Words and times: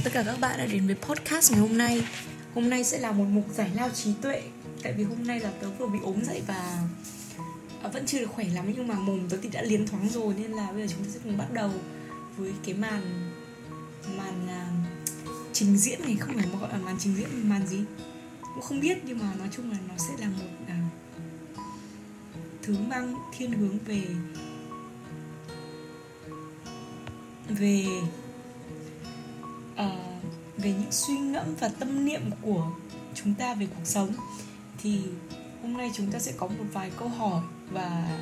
Chào 0.00 0.04
tất 0.04 0.10
cả 0.14 0.22
các 0.32 0.40
bạn 0.40 0.58
đã 0.58 0.66
đến 0.66 0.86
với 0.86 0.94
podcast 0.94 1.52
ngày 1.52 1.60
hôm 1.60 1.78
nay. 1.78 2.04
Hôm 2.54 2.70
nay 2.70 2.84
sẽ 2.84 2.98
là 2.98 3.12
một 3.12 3.24
mục 3.24 3.44
giải 3.54 3.70
lao 3.74 3.90
trí 3.90 4.12
tuệ 4.22 4.42
Tại 4.82 4.92
vì 4.92 5.04
hôm 5.04 5.26
nay 5.26 5.40
là 5.40 5.50
tớ 5.60 5.70
vừa 5.78 5.86
bị 5.86 5.98
ốm 6.02 6.24
dậy 6.24 6.42
và 6.46 6.78
à, 7.82 7.88
Vẫn 7.88 8.06
chưa 8.06 8.18
được 8.18 8.30
khỏe 8.30 8.44
lắm 8.54 8.72
nhưng 8.76 8.88
mà 8.88 8.94
mồm 8.94 9.28
tớ 9.28 9.36
thì 9.42 9.48
đã 9.48 9.62
liến 9.62 9.86
thoáng 9.86 10.08
rồi 10.08 10.34
Nên 10.38 10.50
là 10.50 10.72
bây 10.72 10.86
giờ 10.86 10.94
chúng 10.96 11.04
ta 11.04 11.10
sẽ 11.14 11.20
cùng 11.24 11.38
bắt 11.38 11.52
đầu 11.52 11.70
với 12.36 12.52
cái 12.64 12.74
màn 12.74 13.30
Màn 14.16 14.46
uh, 14.46 14.88
trình 15.52 15.76
diễn 15.76 16.00
này. 16.02 16.16
Không 16.20 16.34
phải 16.34 16.46
gọi 16.60 16.72
là 16.72 16.78
màn 16.78 16.96
trình 16.98 17.14
diễn 17.16 17.28
mà 17.32 17.54
màn 17.54 17.66
gì? 17.66 17.78
Cũng 18.54 18.62
không 18.62 18.80
biết 18.80 18.98
nhưng 19.04 19.18
mà 19.18 19.34
nói 19.38 19.48
chung 19.56 19.70
là 19.70 19.76
nó 19.88 19.94
sẽ 19.98 20.12
là 20.18 20.28
một 20.28 20.50
uh, 20.62 20.92
Thứ 22.62 22.76
mang 22.88 23.14
thiên 23.38 23.52
hướng 23.52 23.78
về 23.86 24.02
Về 27.48 27.86
về 30.62 30.72
những 30.72 30.92
suy 30.92 31.18
ngẫm 31.18 31.54
và 31.60 31.68
tâm 31.68 32.04
niệm 32.04 32.22
của 32.42 32.70
chúng 33.14 33.34
ta 33.34 33.54
về 33.54 33.66
cuộc 33.66 33.84
sống. 33.84 34.12
Thì 34.82 35.00
hôm 35.62 35.76
nay 35.76 35.90
chúng 35.94 36.10
ta 36.10 36.18
sẽ 36.18 36.32
có 36.36 36.46
một 36.46 36.64
vài 36.72 36.90
câu 36.98 37.08
hỏi 37.08 37.42
và 37.72 38.18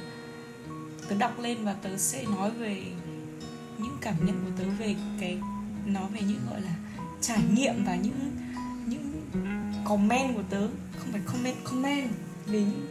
tớ 1.08 1.16
đọc 1.18 1.38
lên 1.40 1.64
và 1.64 1.72
tớ 1.72 1.96
sẽ 1.96 2.24
nói 2.24 2.50
về 2.50 2.82
những 3.78 3.96
cảm 4.00 4.14
nhận 4.26 4.44
của 4.44 4.62
tớ 4.62 4.64
về 4.78 4.94
cái 5.20 5.38
nói 5.86 6.04
về 6.12 6.20
những 6.20 6.40
gọi 6.50 6.60
là 6.60 6.74
trải 7.20 7.42
nghiệm 7.54 7.84
và 7.84 7.94
những 7.94 8.36
những 8.86 9.22
comment 9.84 10.34
của 10.34 10.42
tớ. 10.50 10.68
Không 10.98 11.12
phải 11.12 11.20
comment 11.26 11.64
comment. 11.64 12.10
Về 12.46 12.60
những 12.60 12.86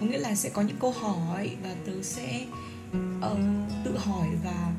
có 0.00 0.06
nghĩa 0.06 0.18
là 0.18 0.34
sẽ 0.34 0.48
có 0.48 0.62
những 0.62 0.76
câu 0.80 0.92
hỏi 0.92 1.56
và 1.62 1.74
tớ 1.86 2.02
sẽ 2.02 2.46
uh, 3.32 3.38
tự 3.84 3.98
hỏi 3.98 4.28
và 4.44 4.72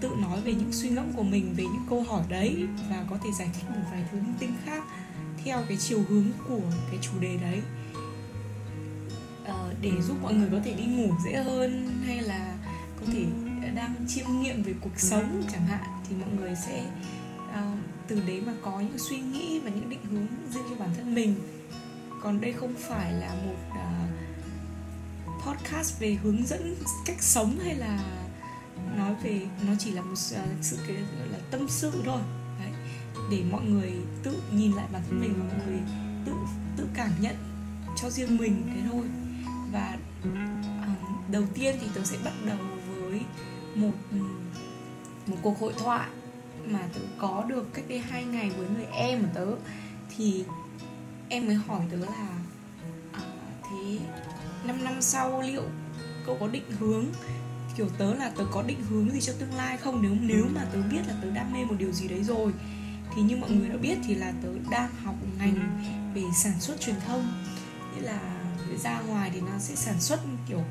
tự 0.00 0.10
nói 0.22 0.40
về 0.40 0.54
những 0.54 0.72
suy 0.72 0.88
ngẫm 0.88 1.12
của 1.12 1.22
mình 1.22 1.54
về 1.56 1.64
những 1.64 1.86
câu 1.90 2.02
hỏi 2.02 2.24
đấy 2.28 2.66
và 2.90 3.04
có 3.10 3.18
thể 3.24 3.30
giải 3.38 3.50
thích 3.54 3.70
một 3.70 3.82
vài 3.90 4.04
thứ 4.12 4.18
linh 4.18 4.34
tinh 4.38 4.52
khác 4.64 4.84
theo 5.44 5.62
cái 5.68 5.76
chiều 5.76 6.02
hướng 6.08 6.24
của 6.48 6.60
cái 6.90 6.98
chủ 7.02 7.20
đề 7.20 7.36
đấy. 7.36 7.60
À, 9.44 9.54
để 9.80 9.90
giúp 10.02 10.16
mọi 10.22 10.34
người 10.34 10.48
có 10.52 10.58
thể 10.64 10.72
đi 10.72 10.84
ngủ 10.84 11.14
dễ 11.24 11.42
hơn 11.42 11.88
hay 12.06 12.20
là 12.20 12.56
có 13.00 13.06
thể 13.12 13.24
đang 13.74 13.94
chiêm 14.08 14.26
nghiệm 14.42 14.62
về 14.62 14.74
cuộc 14.80 15.00
sống 15.00 15.42
chẳng 15.52 15.66
hạn 15.66 16.02
thì 16.08 16.16
mọi 16.16 16.28
người 16.38 16.54
sẽ 16.66 16.84
uh, 17.48 17.78
từ 18.08 18.22
đấy 18.26 18.42
mà 18.46 18.52
có 18.62 18.80
những 18.80 18.98
suy 18.98 19.18
nghĩ 19.18 19.60
và 19.60 19.70
những 19.70 19.90
định 19.90 20.04
hướng 20.10 20.26
riêng 20.54 20.64
cho 20.70 20.76
bản 20.78 20.88
thân 20.96 21.14
mình. 21.14 21.34
Còn 22.22 22.40
đây 22.40 22.52
không 22.52 22.74
phải 22.78 23.12
là 23.12 23.34
một 23.34 23.56
uh, 23.70 24.10
podcast 25.46 26.00
về 26.00 26.16
hướng 26.22 26.46
dẫn 26.46 26.74
cách 27.06 27.22
sống 27.22 27.58
hay 27.64 27.74
là 27.74 28.25
nói 28.96 29.14
về 29.22 29.40
nó 29.66 29.72
chỉ 29.78 29.90
là 29.90 30.02
một 30.02 30.14
à, 30.34 30.44
sự 30.62 30.78
cái 30.86 30.96
gọi 30.96 31.28
là 31.28 31.38
tâm 31.50 31.66
sự 31.68 31.92
thôi. 32.04 32.20
Đấy. 32.60 32.72
Để 33.30 33.44
mọi 33.50 33.64
người 33.64 33.92
tự 34.22 34.42
nhìn 34.52 34.72
lại 34.72 34.86
bản 34.92 35.02
thân 35.08 35.20
mình 35.20 35.34
và 35.38 35.44
mọi 35.44 35.66
người 35.66 35.80
tự 36.26 36.32
tự 36.76 36.88
cảm 36.94 37.10
nhận 37.20 37.36
cho 37.96 38.10
riêng 38.10 38.36
mình 38.36 38.62
thế 38.74 38.80
thôi. 38.92 39.04
Và 39.72 39.96
uh, 40.22 41.30
đầu 41.30 41.42
tiên 41.54 41.76
thì 41.80 41.86
tớ 41.94 42.04
sẽ 42.04 42.16
bắt 42.24 42.34
đầu 42.46 42.58
với 43.00 43.20
một 43.74 43.92
một 45.26 45.36
cuộc 45.42 45.60
hội 45.60 45.72
thoại 45.78 46.08
mà 46.66 46.88
tớ 46.94 47.00
có 47.18 47.44
được 47.48 47.74
cách 47.74 47.84
đây 47.88 47.98
hai 47.98 48.24
ngày 48.24 48.50
với 48.50 48.68
người 48.68 48.86
em 48.92 49.22
của 49.22 49.28
tớ. 49.34 49.46
Thì 50.16 50.44
em 51.28 51.46
mới 51.46 51.54
hỏi 51.54 51.80
tớ 51.90 51.96
là 51.96 52.28
à, 53.12 53.20
thế 53.62 53.98
5 54.64 54.84
năm 54.84 55.02
sau 55.02 55.42
liệu 55.42 55.62
cậu 56.26 56.36
có 56.40 56.48
định 56.48 56.70
hướng 56.78 57.04
kiểu 57.76 57.88
tớ 57.98 58.14
là 58.14 58.30
tớ 58.36 58.44
có 58.52 58.62
định 58.62 58.82
hướng 58.88 59.10
gì 59.10 59.20
cho 59.20 59.32
tương 59.38 59.54
lai 59.54 59.76
không? 59.76 60.02
Nếu 60.02 60.12
nếu 60.20 60.44
mà 60.54 60.64
tớ 60.72 60.78
biết 60.90 61.00
là 61.08 61.14
tớ 61.22 61.30
đam 61.30 61.52
mê 61.52 61.64
một 61.64 61.74
điều 61.78 61.92
gì 61.92 62.08
đấy 62.08 62.24
rồi 62.24 62.52
thì 63.14 63.22
như 63.22 63.36
mọi 63.36 63.50
người 63.50 63.68
đã 63.68 63.76
biết 63.76 63.98
thì 64.06 64.14
là 64.14 64.32
tớ 64.42 64.48
đang 64.70 64.90
học 65.04 65.14
ngành 65.38 65.80
về 66.14 66.22
sản 66.34 66.60
xuất 66.60 66.80
truyền 66.80 66.96
thông. 67.06 67.44
Nghĩa 67.94 68.02
là 68.02 68.20
ra 68.82 69.00
ngoài 69.00 69.30
thì 69.34 69.40
nó 69.40 69.58
sẽ 69.58 69.74
sản 69.74 70.00
xuất 70.00 70.20
kiểu 70.48 70.64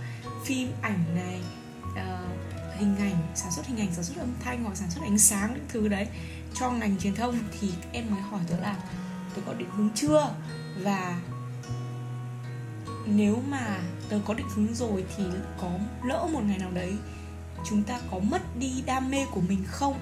phim 0.45 0.71
ảnh 0.81 1.15
này 1.15 1.41
uh, 1.83 2.79
hình 2.79 2.95
ảnh 2.97 3.15
sản 3.35 3.51
xuất 3.51 3.65
hình 3.65 3.77
ảnh 3.77 3.93
sản 3.93 4.03
xuất 4.03 4.17
âm 4.17 4.33
thanh 4.43 4.63
hoặc 4.63 4.77
sản 4.77 4.89
xuất 4.91 5.01
ánh 5.03 5.17
sáng 5.17 5.53
những 5.53 5.65
thứ 5.67 5.87
đấy 5.87 6.07
cho 6.53 6.71
ngành 6.71 6.97
truyền 6.97 7.15
thông. 7.15 7.39
Thì 7.59 7.69
em 7.91 8.05
mới 8.11 8.21
hỏi 8.21 8.41
tớ 8.49 8.59
là 8.59 8.75
tớ 9.35 9.41
có 9.45 9.53
định 9.53 9.69
hướng 9.77 9.89
chưa? 9.95 10.35
Và 10.83 11.21
nếu 13.05 13.43
mà 13.47 13.77
tớ 14.09 14.19
có 14.25 14.33
định 14.33 14.49
hướng 14.55 14.75
rồi 14.75 15.05
thì 15.17 15.23
có 15.61 15.69
lỡ 16.03 16.27
một 16.33 16.41
ngày 16.43 16.57
nào 16.57 16.71
đấy 16.71 16.93
chúng 17.69 17.83
ta 17.83 17.99
có 18.11 18.19
mất 18.19 18.57
đi 18.59 18.83
đam 18.85 19.11
mê 19.11 19.25
của 19.31 19.41
mình 19.41 19.63
không? 19.67 19.99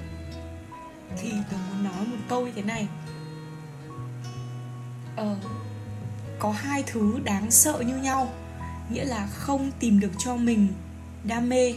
Thì 1.21 1.31
tớ 1.51 1.57
muốn 1.57 1.83
nói 1.83 2.05
một 2.05 2.17
câu 2.29 2.45
như 2.45 2.51
thế 2.55 2.61
này. 2.61 2.87
Ờ, 5.15 5.35
có 6.39 6.51
hai 6.51 6.83
thứ 6.87 7.19
đáng 7.23 7.51
sợ 7.51 7.83
như 7.87 7.97
nhau. 7.97 8.33
Nghĩa 8.89 9.05
là 9.05 9.27
không 9.27 9.71
tìm 9.79 9.99
được 9.99 10.11
cho 10.17 10.35
mình 10.35 10.67
đam 11.23 11.49
mê 11.49 11.73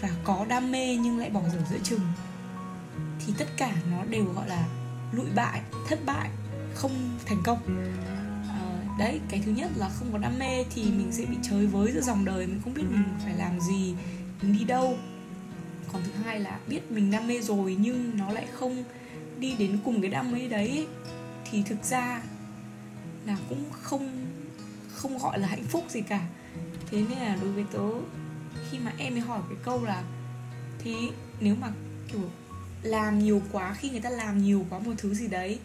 và 0.00 0.08
có 0.24 0.46
đam 0.48 0.72
mê 0.72 0.96
nhưng 0.96 1.18
lại 1.18 1.30
bỏ 1.30 1.40
dở 1.52 1.58
giữa 1.70 1.78
chừng. 1.82 2.00
Thì 3.26 3.32
tất 3.38 3.48
cả 3.56 3.72
nó 3.90 4.04
đều 4.04 4.24
gọi 4.24 4.48
là 4.48 4.64
lụi 5.12 5.26
bại 5.34 5.60
thất 5.88 5.98
bại 6.06 6.30
không 6.74 7.18
thành 7.26 7.38
công 7.44 7.58
đấy, 8.98 9.20
cái 9.28 9.42
thứ 9.44 9.52
nhất 9.52 9.70
là 9.76 9.88
không 9.88 10.12
có 10.12 10.18
đam 10.18 10.38
mê 10.38 10.64
thì 10.74 10.82
mình 10.82 11.12
sẽ 11.12 11.24
bị 11.24 11.36
chơi 11.42 11.66
với 11.66 11.92
giữa 11.92 12.00
dòng 12.00 12.24
đời, 12.24 12.46
mình 12.46 12.60
không 12.64 12.74
biết 12.74 12.82
mình 12.90 13.04
phải 13.24 13.34
làm 13.34 13.60
gì, 13.60 13.94
mình 14.42 14.58
đi 14.58 14.64
đâu. 14.64 14.98
Còn 15.92 16.02
thứ 16.04 16.10
hai 16.24 16.40
là 16.40 16.58
biết 16.66 16.90
mình 16.90 17.10
đam 17.10 17.28
mê 17.28 17.40
rồi 17.40 17.76
nhưng 17.80 18.18
nó 18.18 18.32
lại 18.32 18.46
không 18.52 18.84
đi 19.38 19.54
đến 19.58 19.78
cùng 19.84 20.00
cái 20.00 20.10
đam 20.10 20.32
mê 20.32 20.48
đấy 20.48 20.86
thì 21.50 21.62
thực 21.62 21.84
ra 21.84 22.22
là 23.26 23.36
cũng 23.48 23.64
không 23.82 24.26
không 24.94 25.18
gọi 25.18 25.38
là 25.38 25.48
hạnh 25.48 25.64
phúc 25.64 25.84
gì 25.88 26.00
cả. 26.00 26.26
Thế 26.90 27.04
nên 27.08 27.18
là 27.18 27.36
đối 27.40 27.52
với 27.52 27.64
tớ, 27.72 27.88
khi 28.70 28.78
mà 28.78 28.92
em 28.98 29.14
ấy 29.14 29.20
hỏi 29.20 29.40
cái 29.48 29.58
câu 29.64 29.84
là, 29.84 30.02
thế 30.78 30.94
nếu 31.40 31.54
mà, 31.60 31.68
kiểu, 32.12 32.30
làm 32.82 33.18
nhiều 33.18 33.42
quá, 33.52 33.74
khi 33.74 33.90
người 33.90 34.00
ta 34.00 34.10
làm 34.10 34.42
nhiều 34.42 34.66
quá 34.70 34.78
một 34.78 34.92
thứ 34.98 35.14
gì 35.14 35.28
đấy 35.28 35.58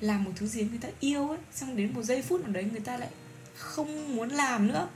làm 0.00 0.24
một 0.24 0.30
thứ 0.36 0.46
gì 0.46 0.62
người 0.62 0.78
ta 0.78 0.88
yêu 1.00 1.28
ấy, 1.28 1.38
xong 1.54 1.76
đến 1.76 1.94
một 1.94 2.02
giây 2.02 2.22
phút 2.22 2.40
nào 2.40 2.52
đấy 2.52 2.64
người 2.70 2.80
ta 2.80 2.96
lại 2.96 3.08
không 3.54 4.16
muốn 4.16 4.28
làm 4.28 4.68
nữa. 4.68 4.88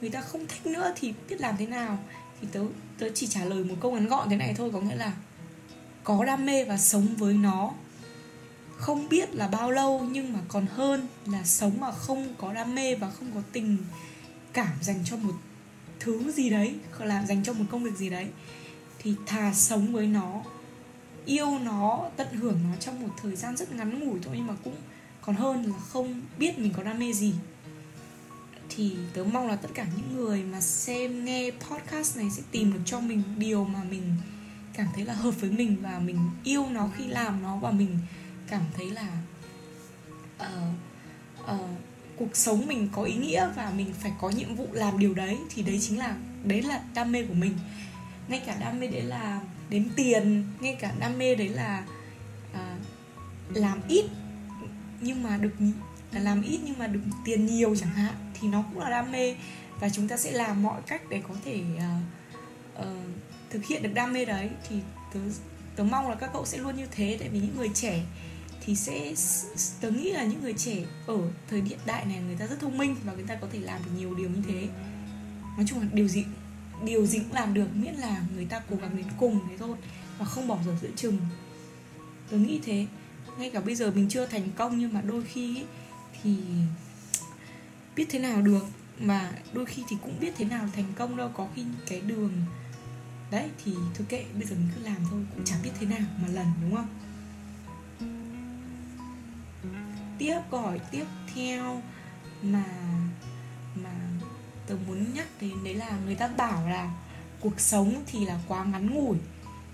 Người 0.00 0.10
ta 0.10 0.20
không 0.20 0.46
thích 0.46 0.66
nữa 0.66 0.92
thì 0.96 1.14
biết 1.28 1.40
làm 1.40 1.56
thế 1.56 1.66
nào. 1.66 1.98
Thì 2.40 2.48
tớ 2.52 2.60
tớ 2.98 3.08
chỉ 3.14 3.26
trả 3.26 3.44
lời 3.44 3.64
một 3.64 3.74
câu 3.80 3.92
ngắn 3.92 4.06
gọn 4.06 4.28
thế 4.30 4.36
này 4.36 4.54
thôi, 4.56 4.70
có 4.72 4.80
nghĩa 4.80 4.94
là 4.94 5.12
có 6.04 6.24
đam 6.24 6.46
mê 6.46 6.64
và 6.64 6.78
sống 6.78 7.06
với 7.18 7.34
nó. 7.34 7.72
Không 8.76 9.08
biết 9.08 9.34
là 9.34 9.48
bao 9.48 9.70
lâu, 9.70 10.06
nhưng 10.12 10.32
mà 10.32 10.38
còn 10.48 10.66
hơn 10.66 11.08
là 11.26 11.44
sống 11.44 11.80
mà 11.80 11.92
không 11.92 12.34
có 12.38 12.52
đam 12.52 12.74
mê 12.74 12.94
và 12.94 13.10
không 13.10 13.30
có 13.34 13.40
tình 13.52 13.76
cảm 14.52 14.72
dành 14.82 15.00
cho 15.04 15.16
một 15.16 15.34
thứ 16.00 16.32
gì 16.32 16.50
đấy 16.50 16.74
làm 16.98 17.26
dành 17.26 17.44
cho 17.44 17.52
một 17.52 17.64
công 17.70 17.84
việc 17.84 17.96
gì 17.96 18.10
đấy, 18.10 18.26
thì 18.98 19.14
thà 19.26 19.54
sống 19.54 19.92
với 19.92 20.06
nó 20.06 20.42
yêu 21.26 21.58
nó 21.58 22.10
tận 22.16 22.28
hưởng 22.32 22.58
nó 22.70 22.76
trong 22.80 23.00
một 23.00 23.08
thời 23.22 23.36
gian 23.36 23.56
rất 23.56 23.72
ngắn 23.72 24.00
ngủi 24.00 24.20
thôi 24.22 24.34
nhưng 24.36 24.46
mà 24.46 24.54
cũng 24.64 24.76
còn 25.20 25.36
hơn 25.36 25.64
là 25.64 25.78
không 25.78 26.20
biết 26.38 26.58
mình 26.58 26.72
có 26.76 26.82
đam 26.82 26.98
mê 26.98 27.12
gì. 27.12 27.34
Thì 28.68 28.96
tớ 29.14 29.24
mong 29.24 29.48
là 29.48 29.56
tất 29.56 29.68
cả 29.74 29.86
những 29.96 30.16
người 30.16 30.42
mà 30.42 30.60
xem 30.60 31.24
nghe 31.24 31.50
podcast 31.50 32.16
này 32.16 32.30
sẽ 32.30 32.42
tìm 32.50 32.72
được 32.72 32.80
cho 32.84 33.00
mình 33.00 33.22
điều 33.38 33.64
mà 33.64 33.84
mình 33.90 34.16
cảm 34.74 34.86
thấy 34.94 35.04
là 35.04 35.14
hợp 35.14 35.30
với 35.40 35.50
mình 35.50 35.76
và 35.82 35.98
mình 35.98 36.18
yêu 36.44 36.66
nó 36.70 36.88
khi 36.96 37.06
làm 37.06 37.42
nó 37.42 37.56
và 37.56 37.70
mình 37.70 37.98
cảm 38.46 38.62
thấy 38.76 38.90
là 38.90 39.08
uh, 40.40 40.74
uh, 41.44 41.60
cuộc 42.16 42.36
sống 42.36 42.66
mình 42.66 42.88
có 42.92 43.02
ý 43.02 43.14
nghĩa 43.14 43.48
và 43.56 43.72
mình 43.76 43.92
phải 44.00 44.12
có 44.20 44.30
nhiệm 44.30 44.54
vụ 44.54 44.68
làm 44.72 44.98
điều 44.98 45.14
đấy 45.14 45.38
thì 45.54 45.62
đấy 45.62 45.78
chính 45.80 45.98
là 45.98 46.16
đấy 46.44 46.62
là 46.62 46.82
đam 46.94 47.12
mê 47.12 47.24
của 47.24 47.34
mình. 47.34 47.52
Ngay 48.28 48.42
cả 48.46 48.56
đam 48.60 48.80
mê 48.80 48.86
đấy 48.86 49.02
là 49.02 49.40
đến 49.72 49.88
tiền 49.96 50.44
ngay 50.60 50.76
cả 50.80 50.92
đam 50.98 51.18
mê 51.18 51.34
đấy 51.34 51.48
là 51.48 51.84
à, 52.52 52.76
làm 53.54 53.80
ít 53.88 54.04
nhưng 55.00 55.22
mà 55.22 55.36
được 55.36 55.54
là 56.12 56.20
làm 56.20 56.42
ít 56.42 56.60
nhưng 56.64 56.78
mà 56.78 56.86
được 56.86 57.00
tiền 57.24 57.46
nhiều 57.46 57.76
chẳng 57.76 57.90
hạn 57.90 58.14
thì 58.34 58.48
nó 58.48 58.64
cũng 58.70 58.82
là 58.82 58.90
đam 58.90 59.12
mê. 59.12 59.36
Và 59.80 59.88
chúng 59.88 60.08
ta 60.08 60.16
sẽ 60.16 60.30
làm 60.30 60.62
mọi 60.62 60.82
cách 60.86 61.02
để 61.10 61.22
có 61.28 61.34
thể 61.44 61.60
uh, 61.76 62.80
uh, 62.80 62.86
thực 63.50 63.64
hiện 63.66 63.82
được 63.82 63.94
đam 63.94 64.12
mê 64.12 64.24
đấy. 64.24 64.50
Thì 64.68 64.76
tớ 65.14 65.20
tớ 65.76 65.84
mong 65.84 66.08
là 66.08 66.14
các 66.14 66.30
cậu 66.32 66.46
sẽ 66.46 66.58
luôn 66.58 66.76
như 66.76 66.86
thế 66.90 67.16
tại 67.20 67.28
vì 67.28 67.38
những 67.38 67.56
người 67.56 67.70
trẻ 67.74 68.00
thì 68.64 68.76
sẽ 68.76 69.14
tớ 69.80 69.90
nghĩ 69.90 70.12
là 70.12 70.24
những 70.24 70.42
người 70.42 70.54
trẻ 70.56 70.76
ở 71.06 71.18
thời 71.48 71.60
hiện 71.60 71.78
đại 71.86 72.04
này 72.04 72.20
người 72.26 72.36
ta 72.36 72.46
rất 72.46 72.60
thông 72.60 72.78
minh 72.78 72.96
và 73.04 73.12
người 73.12 73.24
ta 73.28 73.34
có 73.34 73.46
thể 73.52 73.58
làm 73.58 73.80
được 73.84 73.90
nhiều 73.98 74.14
điều 74.14 74.30
như 74.30 74.42
thế. 74.48 74.68
Nói 75.56 75.66
chung 75.68 75.80
là 75.80 75.86
điều 75.92 76.08
gì 76.08 76.24
điều 76.84 77.06
gì 77.06 77.18
cũng 77.18 77.32
làm 77.32 77.54
được 77.54 77.66
miễn 77.74 77.94
là 77.94 78.22
người 78.34 78.44
ta 78.44 78.60
cố 78.70 78.76
gắng 78.76 78.96
đến 78.96 79.06
cùng 79.18 79.40
thế 79.48 79.56
thôi 79.58 79.76
và 80.18 80.24
không 80.24 80.48
bỏ 80.48 80.58
dở 80.66 80.72
giữa 80.82 80.90
chừng. 80.96 81.18
Tôi 82.30 82.40
nghĩ 82.40 82.60
thế. 82.64 82.86
Ngay 83.38 83.50
cả 83.50 83.60
bây 83.60 83.74
giờ 83.74 83.90
mình 83.94 84.08
chưa 84.08 84.26
thành 84.26 84.48
công 84.56 84.78
nhưng 84.78 84.92
mà 84.92 85.00
đôi 85.00 85.24
khi 85.24 85.58
ấy, 85.58 85.64
thì 86.22 86.36
biết 87.96 88.06
thế 88.10 88.18
nào 88.18 88.42
được 88.42 88.64
mà 89.00 89.32
đôi 89.52 89.66
khi 89.66 89.82
thì 89.88 89.96
cũng 90.02 90.20
biết 90.20 90.32
thế 90.36 90.44
nào 90.44 90.68
thành 90.76 90.92
công 90.96 91.16
đâu. 91.16 91.30
Có 91.34 91.48
khi 91.54 91.64
cái 91.88 92.00
đường 92.00 92.32
đấy 93.30 93.50
thì 93.64 93.72
thôi 93.94 94.06
kệ 94.08 94.24
bây 94.34 94.44
giờ 94.44 94.56
mình 94.56 94.68
cứ 94.74 94.84
làm 94.84 94.96
thôi 95.10 95.24
cũng 95.34 95.44
chẳng 95.44 95.58
biết 95.62 95.70
thế 95.80 95.86
nào 95.86 96.08
mà 96.22 96.28
lần 96.28 96.46
đúng 96.62 96.76
không? 96.76 96.88
Tiếp 100.18 100.40
gọi 100.50 100.80
tiếp 100.90 101.04
theo 101.34 101.82
là 102.42 102.64
tớ 104.66 104.76
muốn 104.86 105.14
nhắc 105.14 105.26
đến 105.40 105.64
đấy 105.64 105.74
là 105.74 105.98
người 106.04 106.14
ta 106.14 106.28
bảo 106.28 106.68
là 106.68 106.90
cuộc 107.40 107.60
sống 107.60 108.02
thì 108.06 108.26
là 108.26 108.38
quá 108.48 108.64
ngắn 108.64 108.94
ngủi. 108.94 109.16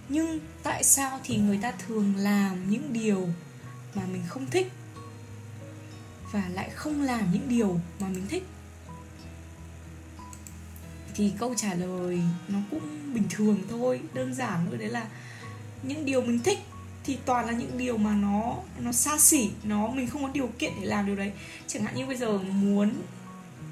Nhưng 0.09 0.41
tại 0.63 0.85
sao 0.85 1.21
thì 1.25 1.37
người 1.37 1.59
ta 1.63 1.73
thường 1.73 2.17
làm 2.17 2.71
những 2.71 2.93
điều 2.93 3.29
mà 3.95 4.03
mình 4.13 4.23
không 4.29 4.47
thích 4.47 4.73
và 6.33 6.49
lại 6.53 6.71
không 6.71 7.03
làm 7.03 7.33
những 7.33 7.49
điều 7.49 7.81
mà 8.01 8.09
mình 8.09 8.27
thích? 8.29 8.47
Thì 11.15 11.33
câu 11.39 11.55
trả 11.55 11.75
lời 11.75 12.21
nó 12.49 12.59
cũng 12.71 13.15
bình 13.15 13.25
thường 13.31 13.63
thôi. 13.71 14.01
Đơn 14.15 14.35
giản 14.35 14.67
thôi, 14.69 14.79
đấy 14.79 14.89
là 14.89 15.07
những 15.83 16.05
điều 16.05 16.23
mình 16.23 16.41
thích 16.43 16.59
thì 17.05 17.19
toàn 17.25 17.47
là 17.47 17.53
những 17.53 17.79
điều 17.79 17.97
mà 17.97 18.15
nó 18.15 18.57
nó 18.79 18.93
xa 18.93 19.19
xỉ, 19.19 19.51
nó 19.63 19.89
mình 19.89 20.07
không 20.07 20.23
có 20.23 20.29
điều 20.29 20.51
kiện 20.59 20.73
để 20.81 20.87
làm 20.87 21.07
điều 21.07 21.17
đấy. 21.17 21.33
Chẳng 21.67 21.83
hạn 21.83 21.95
như 21.95 22.07
bây 22.07 22.17
giờ 22.17 22.39
muốn 22.39 22.93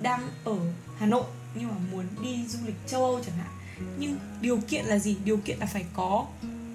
đang 0.00 0.28
ở 0.44 0.58
hà 0.98 1.06
nội, 1.06 1.25
nhưng 1.54 1.69
mà 1.69 1.75
muốn 1.93 2.04
đi 2.22 2.46
du 2.48 2.58
lịch 2.66 2.76
châu 2.87 3.04
âu 3.04 3.20
chẳng 3.26 3.37
hạn. 3.37 3.50
Nhưng 3.98 4.19
điều 4.40 4.60
kiện 4.69 4.84
là 4.84 4.98
gì? 4.98 5.16
Điều 5.25 5.37
kiện 5.37 5.58
là 5.58 5.66
phải 5.66 5.84
có, 5.94 6.26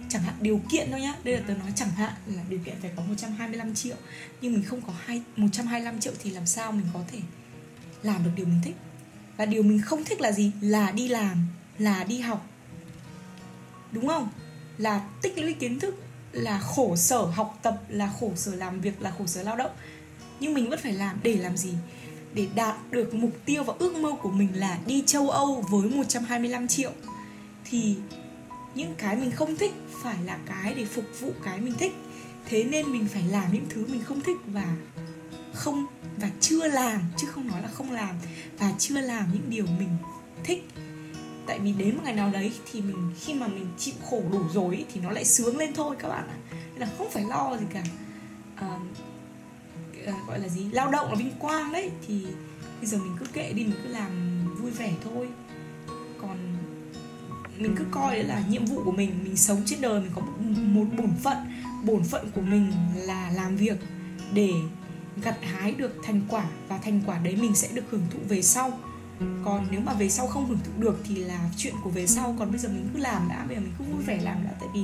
chẳng 0.09 0.21
hạn 0.21 0.35
điều 0.41 0.62
kiện 0.71 0.91
thôi 0.91 1.01
nhá. 1.01 1.15
Đây 1.23 1.38
là 1.38 1.44
tớ 1.47 1.53
nói 1.53 1.71
chẳng 1.75 1.91
hạn 1.91 2.13
là 2.25 2.44
điều 2.50 2.59
kiện 2.65 2.75
phải 2.81 2.91
có 2.95 3.03
125 3.03 3.75
triệu. 3.75 3.95
Nhưng 4.41 4.53
mình 4.53 4.63
không 4.63 4.81
có 4.81 4.94
hai 5.06 5.21
125 5.35 6.00
triệu 6.00 6.13
thì 6.23 6.31
làm 6.31 6.45
sao 6.45 6.71
mình 6.71 6.85
có 6.94 7.00
thể 7.12 7.19
làm 8.03 8.23
được 8.23 8.31
điều 8.35 8.45
mình 8.45 8.62
thích? 8.63 8.75
Và 9.38 9.45
điều 9.45 9.63
mình 9.63 9.81
không 9.81 10.06
thích 10.06 10.21
là 10.21 10.31
gì? 10.31 10.51
Là 10.62 10.91
đi 10.91 11.07
làm, 11.07 11.47
là 11.77 12.03
đi 12.03 12.19
học. 12.19 12.47
Đúng 13.91 14.07
không? 14.07 14.29
Là 14.77 15.07
tích 15.21 15.38
lũy 15.38 15.53
kiến 15.53 15.79
thức, 15.79 15.95
là 16.31 16.59
khổ 16.59 16.95
sở 16.95 17.25
học 17.25 17.59
tập, 17.62 17.81
là 17.89 18.13
khổ 18.19 18.31
sở 18.35 18.56
làm 18.56 18.81
việc, 18.81 19.01
là 19.01 19.13
khổ 19.17 19.27
sở 19.27 19.44
lao 19.44 19.56
động. 19.56 19.71
Nhưng 20.39 20.53
mình 20.53 20.69
vẫn 20.69 20.79
phải 20.83 20.94
làm. 20.94 21.19
Để 21.24 21.35
làm 21.35 21.57
gì? 21.57 21.74
Để 22.33 22.47
đạt 22.55 22.75
được 22.91 23.13
mục 23.13 23.31
tiêu 23.45 23.63
và 23.63 23.73
ước 23.79 23.95
mơ 23.95 24.11
của 24.21 24.31
mình 24.31 24.49
là 24.55 24.79
đi 24.85 25.03
châu 25.05 25.29
Âu 25.29 25.65
với 25.69 25.89
125 25.89 26.67
triệu. 26.67 26.91
Thì 27.65 27.95
những 28.75 28.95
cái 28.97 29.15
mình 29.15 29.31
không 29.31 29.55
thích 29.55 29.73
phải 30.03 30.17
là 30.25 30.37
cái 30.45 30.73
để 30.73 30.85
phục 30.85 31.05
vụ 31.19 31.33
cái 31.43 31.61
mình 31.61 31.73
thích. 31.79 31.93
Thế 32.45 32.63
nên 32.63 32.91
mình 32.91 33.07
phải 33.13 33.23
làm 33.23 33.53
những 33.53 33.65
thứ 33.69 33.85
mình 33.87 34.03
không 34.03 34.21
thích 34.21 34.37
và 34.47 34.75
không 35.53 35.85
và 36.17 36.29
chưa 36.39 36.67
làm 36.67 37.01
chứ 37.17 37.27
không 37.27 37.47
nói 37.47 37.61
là 37.61 37.67
không 37.67 37.91
làm 37.91 38.15
và 38.59 38.73
chưa 38.77 39.01
làm 39.01 39.25
những 39.33 39.49
điều 39.49 39.65
mình 39.65 39.97
thích. 40.43 40.67
Tại 41.47 41.59
vì 41.59 41.73
đến 41.73 41.95
một 41.95 42.01
ngày 42.03 42.13
nào 42.13 42.29
đấy 42.29 42.51
thì 42.71 42.81
mình 42.81 43.11
khi 43.19 43.33
mà 43.33 43.47
mình 43.47 43.67
chịu 43.77 43.93
khổ 44.09 44.23
đủ 44.31 44.41
rồi 44.53 44.85
thì 44.93 45.01
nó 45.01 45.11
lại 45.11 45.25
sướng 45.25 45.57
lên 45.57 45.73
thôi 45.73 45.95
các 45.99 46.07
bạn 46.07 46.27
ạ. 46.27 46.37
Nên 46.71 46.79
là 46.79 46.87
không 46.97 47.09
phải 47.11 47.23
lo 47.23 47.57
gì 47.59 47.65
cả. 47.73 47.83
À, 48.55 48.79
à, 50.06 50.13
gọi 50.27 50.39
là 50.39 50.48
gì? 50.48 50.69
Lao 50.71 50.92
động 50.92 51.09
là 51.09 51.15
vinh 51.15 51.31
quang 51.39 51.74
đấy. 51.74 51.92
Thì 52.07 52.25
bây 52.80 52.89
giờ 52.89 52.98
mình 52.98 53.15
cứ 53.19 53.25
kệ 53.33 53.53
đi 53.53 53.63
mình 53.63 53.75
cứ 53.83 53.89
làm 53.89 54.45
vui 54.62 54.71
vẻ 54.71 54.94
thôi. 55.03 55.27
Còn 56.21 56.38
mình 57.57 57.75
cứ 57.77 57.86
coi 57.92 58.15
đấy 58.15 58.24
là 58.24 58.44
nhiệm 58.50 58.65
vụ 58.65 58.83
của 58.86 58.92
mình 58.92 59.19
mình 59.24 59.38
sống 59.38 59.62
trên 59.65 59.81
đời 59.81 60.01
mình 60.01 60.12
có 60.15 60.21
một, 60.21 60.86
bổn 60.98 61.12
phận. 61.24 61.38
Bổn 61.83 62.03
phận 62.03 62.31
của 62.31 62.42
mình 62.42 62.71
là 62.95 63.31
làm 63.36 63.56
việc 63.56 63.77
để 64.33 64.51
gặt 65.24 65.38
hái 65.42 65.71
được 65.71 65.95
thành 66.03 66.21
quả 66.30 66.45
và 66.68 66.77
thành 66.77 67.01
quả 67.06 67.18
đấy 67.18 67.36
mình 67.36 67.56
sẽ 67.56 67.68
được 67.74 67.83
hưởng 67.89 68.07
thụ 68.12 68.19
về 68.27 68.42
sau. 68.42 68.80
Còn 69.19 69.68
nếu 69.71 69.81
mà 69.81 69.94
về 69.94 70.09
sau 70.09 70.27
không 70.27 70.48
hưởng 70.48 70.59
thụ 70.63 70.81
được 70.81 71.00
thì 71.03 71.15
là 71.15 71.50
chuyện 71.57 71.74
của 71.83 71.89
về 71.89 72.07
sau. 72.07 72.36
Còn 72.39 72.50
bây 72.51 72.59
giờ 72.59 72.69
mình 72.69 72.89
cứ 72.94 73.00
làm 73.00 73.30
đã 73.30 73.45
bây 73.48 73.56
giờ 73.56 73.62
mình 73.62 73.74
cứ 73.80 73.86
vui 73.86 74.03
vẻ 74.03 74.21
làm 74.24 74.44
đã. 74.44 74.51
Tại 74.59 74.69
vì 74.74 74.83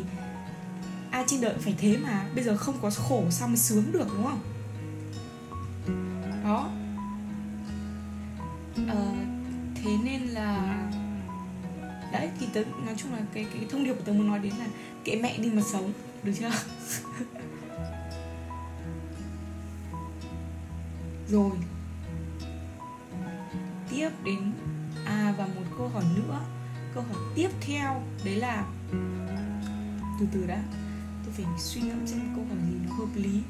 ai 1.11 1.23
trên 1.27 1.41
đời 1.41 1.55
phải 1.59 1.75
thế 1.77 1.97
mà. 1.97 2.29
Bây 2.35 2.43
giờ 2.43 2.57
không 2.57 2.75
có 2.81 2.89
khổ 2.89 3.23
sao 3.29 3.47
mới 3.47 3.57
sướng 3.57 3.91
được 3.91 4.07
đúng 4.13 4.25
không 4.25 4.39
khó 6.47 6.69
ờ, 8.87 9.13
thế 9.75 9.97
nên 10.03 10.21
là 10.21 10.77
đấy 12.11 12.29
thì 12.39 12.47
tớ 12.53 12.63
nói 12.85 12.95
chung 12.97 13.11
là 13.11 13.19
cái 13.33 13.47
cái 13.53 13.65
thông 13.69 13.83
điệp 13.83 13.93
của 13.93 14.01
tớ 14.05 14.13
muốn 14.13 14.27
nói 14.27 14.39
đến 14.39 14.53
là 14.59 14.65
kệ 15.03 15.19
mẹ 15.21 15.37
đi 15.37 15.49
mà 15.49 15.61
sống 15.61 15.93
được 16.23 16.33
chưa? 16.39 16.51
Rồi. 21.29 21.51
Tiếp 23.89 24.09
đến 24.23 24.51
à 25.05 25.33
và 25.37 25.45
một 25.45 25.63
câu 25.77 25.87
hỏi 25.87 26.03
nữa. 26.15 26.39
Câu 26.93 27.03
hỏi 27.03 27.21
tiếp 27.35 27.49
theo 27.61 28.01
đấy 28.25 28.35
là 28.35 28.65
từ 30.19 30.25
từ 30.31 30.47
đã. 30.47 30.63
Tôi 31.25 31.33
phải 31.33 31.45
suy 31.59 31.81
ngẫm 31.81 32.07
xem 32.07 32.21
câu 32.35 32.45
hỏi 32.49 32.57
gì 32.69 32.75
nó 32.87 32.95
hợp 32.95 33.07
lý. 33.15 33.41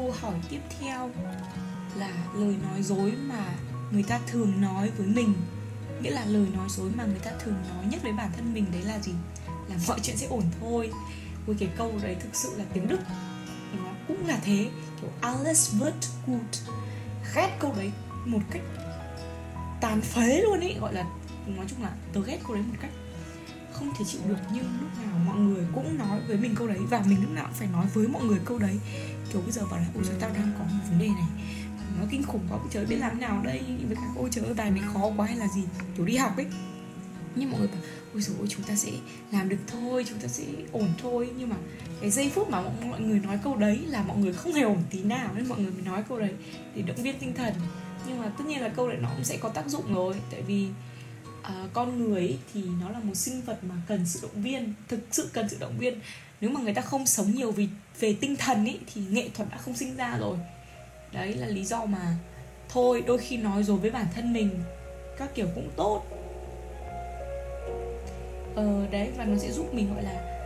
Câu 0.00 0.14
hỏi 0.20 0.34
tiếp 0.50 0.60
theo 0.80 1.10
là 1.96 2.12
lời 2.34 2.56
nói 2.62 2.82
dối 2.82 3.12
mà 3.28 3.44
người 3.90 4.02
ta 4.02 4.20
thường 4.26 4.60
nói 4.60 4.90
với 4.96 5.06
mình. 5.06 5.34
Nghĩa 6.02 6.10
là 6.10 6.24
lời 6.24 6.46
nói 6.56 6.68
dối 6.68 6.90
mà 6.96 7.04
người 7.04 7.18
ta 7.18 7.30
thường 7.38 7.54
nói 7.68 7.84
nhất 7.90 8.02
với 8.02 8.12
bản 8.12 8.30
thân 8.36 8.54
mình 8.54 8.66
đấy 8.72 8.82
là 8.82 8.98
gì? 8.98 9.12
Là 9.68 9.76
mọi 9.88 10.00
chuyện 10.02 10.16
sẽ 10.16 10.26
ổn 10.26 10.42
thôi. 10.60 10.90
Với 11.46 11.56
cái 11.58 11.68
câu 11.76 11.92
đấy 12.02 12.16
thực 12.20 12.36
sự 12.36 12.48
là 12.56 12.64
tiếng 12.72 12.88
đức. 12.88 13.00
Nó 13.76 13.92
cũng 14.08 14.26
là 14.26 14.38
thế. 14.44 14.70
Kiểu, 15.00 15.10
alles 15.20 15.74
wird 15.80 15.94
gut. 16.26 16.40
Ghét 17.34 17.56
câu 17.58 17.74
đấy 17.76 17.92
một 18.24 18.40
cách 18.50 18.62
tàn 19.80 20.00
phế 20.00 20.40
luôn 20.40 20.60
ấy 20.60 20.76
gọi 20.80 20.94
là, 20.94 21.04
nói 21.46 21.66
chung 21.68 21.82
là, 21.82 21.90
tớ 22.12 22.20
ghét 22.26 22.38
câu 22.46 22.54
đấy 22.54 22.64
một 22.68 22.76
cách 22.80 22.92
không 23.72 23.92
thể 23.98 24.04
chịu 24.08 24.20
được. 24.28 24.38
Nhưng 24.52 24.64
lúc 24.80 24.90
nào 25.04 25.18
mọi 25.26 25.38
người 25.38 25.64
cũng 25.74 25.98
nói 25.98 26.20
với 26.28 26.36
mình 26.36 26.54
câu 26.54 26.68
đấy 26.68 26.78
và 26.90 27.02
mình 27.06 27.22
lúc 27.22 27.30
nào 27.30 27.44
cũng 27.44 27.54
phải 27.54 27.68
nói 27.68 27.86
với 27.94 28.08
mọi 28.08 28.24
người 28.24 28.38
câu 28.44 28.58
đấy 28.58 28.80
kiểu 29.32 29.42
bây 29.42 29.52
giờ 29.52 29.62
bảo 29.70 29.80
là, 29.80 29.86
ôi 29.94 30.04
trời 30.06 30.16
tao 30.20 30.30
đang 30.30 30.52
có 30.58 30.64
một 30.64 30.80
vấn 30.90 30.98
đề 30.98 31.08
này. 31.08 31.28
Nó 31.98 32.06
kinh 32.10 32.22
khủng 32.22 32.46
quá, 32.50 32.58
trời 32.70 32.86
biết 32.86 32.96
làm 32.96 33.20
nào 33.20 33.42
đây? 33.44 33.60
Với 33.86 33.96
cả, 33.96 34.12
ôi 34.16 34.28
trời 34.32 34.44
ơi, 34.44 34.54
bài 34.54 34.70
này 34.70 34.82
khó 34.92 35.10
quá 35.16 35.26
hay 35.26 35.36
là 35.36 35.48
gì? 35.54 35.62
Kiểu 35.96 36.06
đi 36.06 36.16
học 36.16 36.36
ấy. 36.36 36.46
Nhưng 37.34 37.50
mọi 37.50 37.60
người 37.60 37.68
bảo, 37.68 37.80
ôi 38.12 38.22
dồi 38.22 38.36
ôi 38.38 38.46
chúng 38.50 38.62
ta 38.62 38.76
sẽ 38.76 38.90
làm 39.32 39.48
được 39.48 39.56
thôi, 39.66 40.04
chúng 40.08 40.18
ta 40.18 40.28
sẽ 40.28 40.44
ổn 40.72 40.88
thôi. 41.02 41.30
Nhưng 41.38 41.48
mà 41.48 41.56
cái 42.00 42.10
giây 42.10 42.30
phút 42.34 42.50
mà 42.50 42.62
mọi 42.88 43.00
người 43.00 43.20
nói 43.20 43.38
câu 43.44 43.56
đấy 43.56 43.78
là 43.86 44.02
mọi 44.02 44.18
người 44.18 44.32
không 44.32 44.52
hề 44.52 44.62
ổn 44.62 44.82
tí 44.90 45.02
nào 45.02 45.30
nên 45.34 45.48
mọi 45.48 45.60
người 45.60 45.70
mới 45.70 45.82
nói 45.82 46.02
câu 46.08 46.18
đấy 46.18 46.32
để 46.74 46.82
động 46.82 46.96
viên 46.96 47.18
tinh 47.18 47.34
thần. 47.34 47.54
Nhưng 48.06 48.18
mà 48.18 48.28
tất 48.38 48.44
nhiên 48.46 48.60
là 48.60 48.68
câu 48.68 48.88
đấy 48.88 48.98
nó 49.00 49.08
cũng 49.08 49.24
sẽ 49.24 49.36
có 49.36 49.48
tác 49.48 49.68
dụng 49.68 49.94
rồi, 49.94 50.14
tại 50.30 50.42
vì 50.42 50.68
à, 51.42 51.68
con 51.72 51.98
người 51.98 52.20
ấy, 52.20 52.38
thì 52.54 52.62
nó 52.80 52.90
là 52.90 52.98
một 52.98 53.14
sinh 53.14 53.42
vật 53.42 53.58
mà 53.62 53.74
cần 53.88 54.06
sự 54.06 54.20
động 54.22 54.42
viên 54.42 54.74
thực 54.88 55.00
sự 55.10 55.30
cần 55.32 55.48
sự 55.48 55.56
động 55.60 55.78
viên. 55.78 56.00
Nếu 56.40 56.50
mà 56.50 56.60
người 56.60 56.74
ta 56.74 56.82
không 56.82 57.06
sống 57.06 57.34
nhiều 57.34 57.50
vì 57.50 57.68
về 58.00 58.16
tinh 58.20 58.36
thần 58.36 58.64
ấy 58.64 58.78
thì 58.94 59.02
nghệ 59.10 59.28
thuật 59.34 59.48
đã 59.50 59.56
không 59.56 59.76
sinh 59.76 59.96
ra 59.96 60.16
rồi. 60.20 60.38
Đấy 61.12 61.34
là 61.34 61.46
lý 61.46 61.64
do 61.64 61.84
mà 61.84 62.14
thôi 62.68 63.04
đôi 63.06 63.18
khi 63.18 63.36
nói 63.36 63.62
rồi 63.62 63.76
với 63.76 63.90
bản 63.90 64.06
thân 64.14 64.32
mình 64.32 64.50
các 65.18 65.34
kiểu 65.34 65.46
cũng 65.54 65.70
tốt. 65.76 66.02
Ờ 68.56 68.86
đấy 68.90 69.10
và 69.16 69.24
nó 69.24 69.38
sẽ 69.38 69.52
giúp 69.52 69.74
mình 69.74 69.94
gọi 69.94 70.02
là 70.02 70.36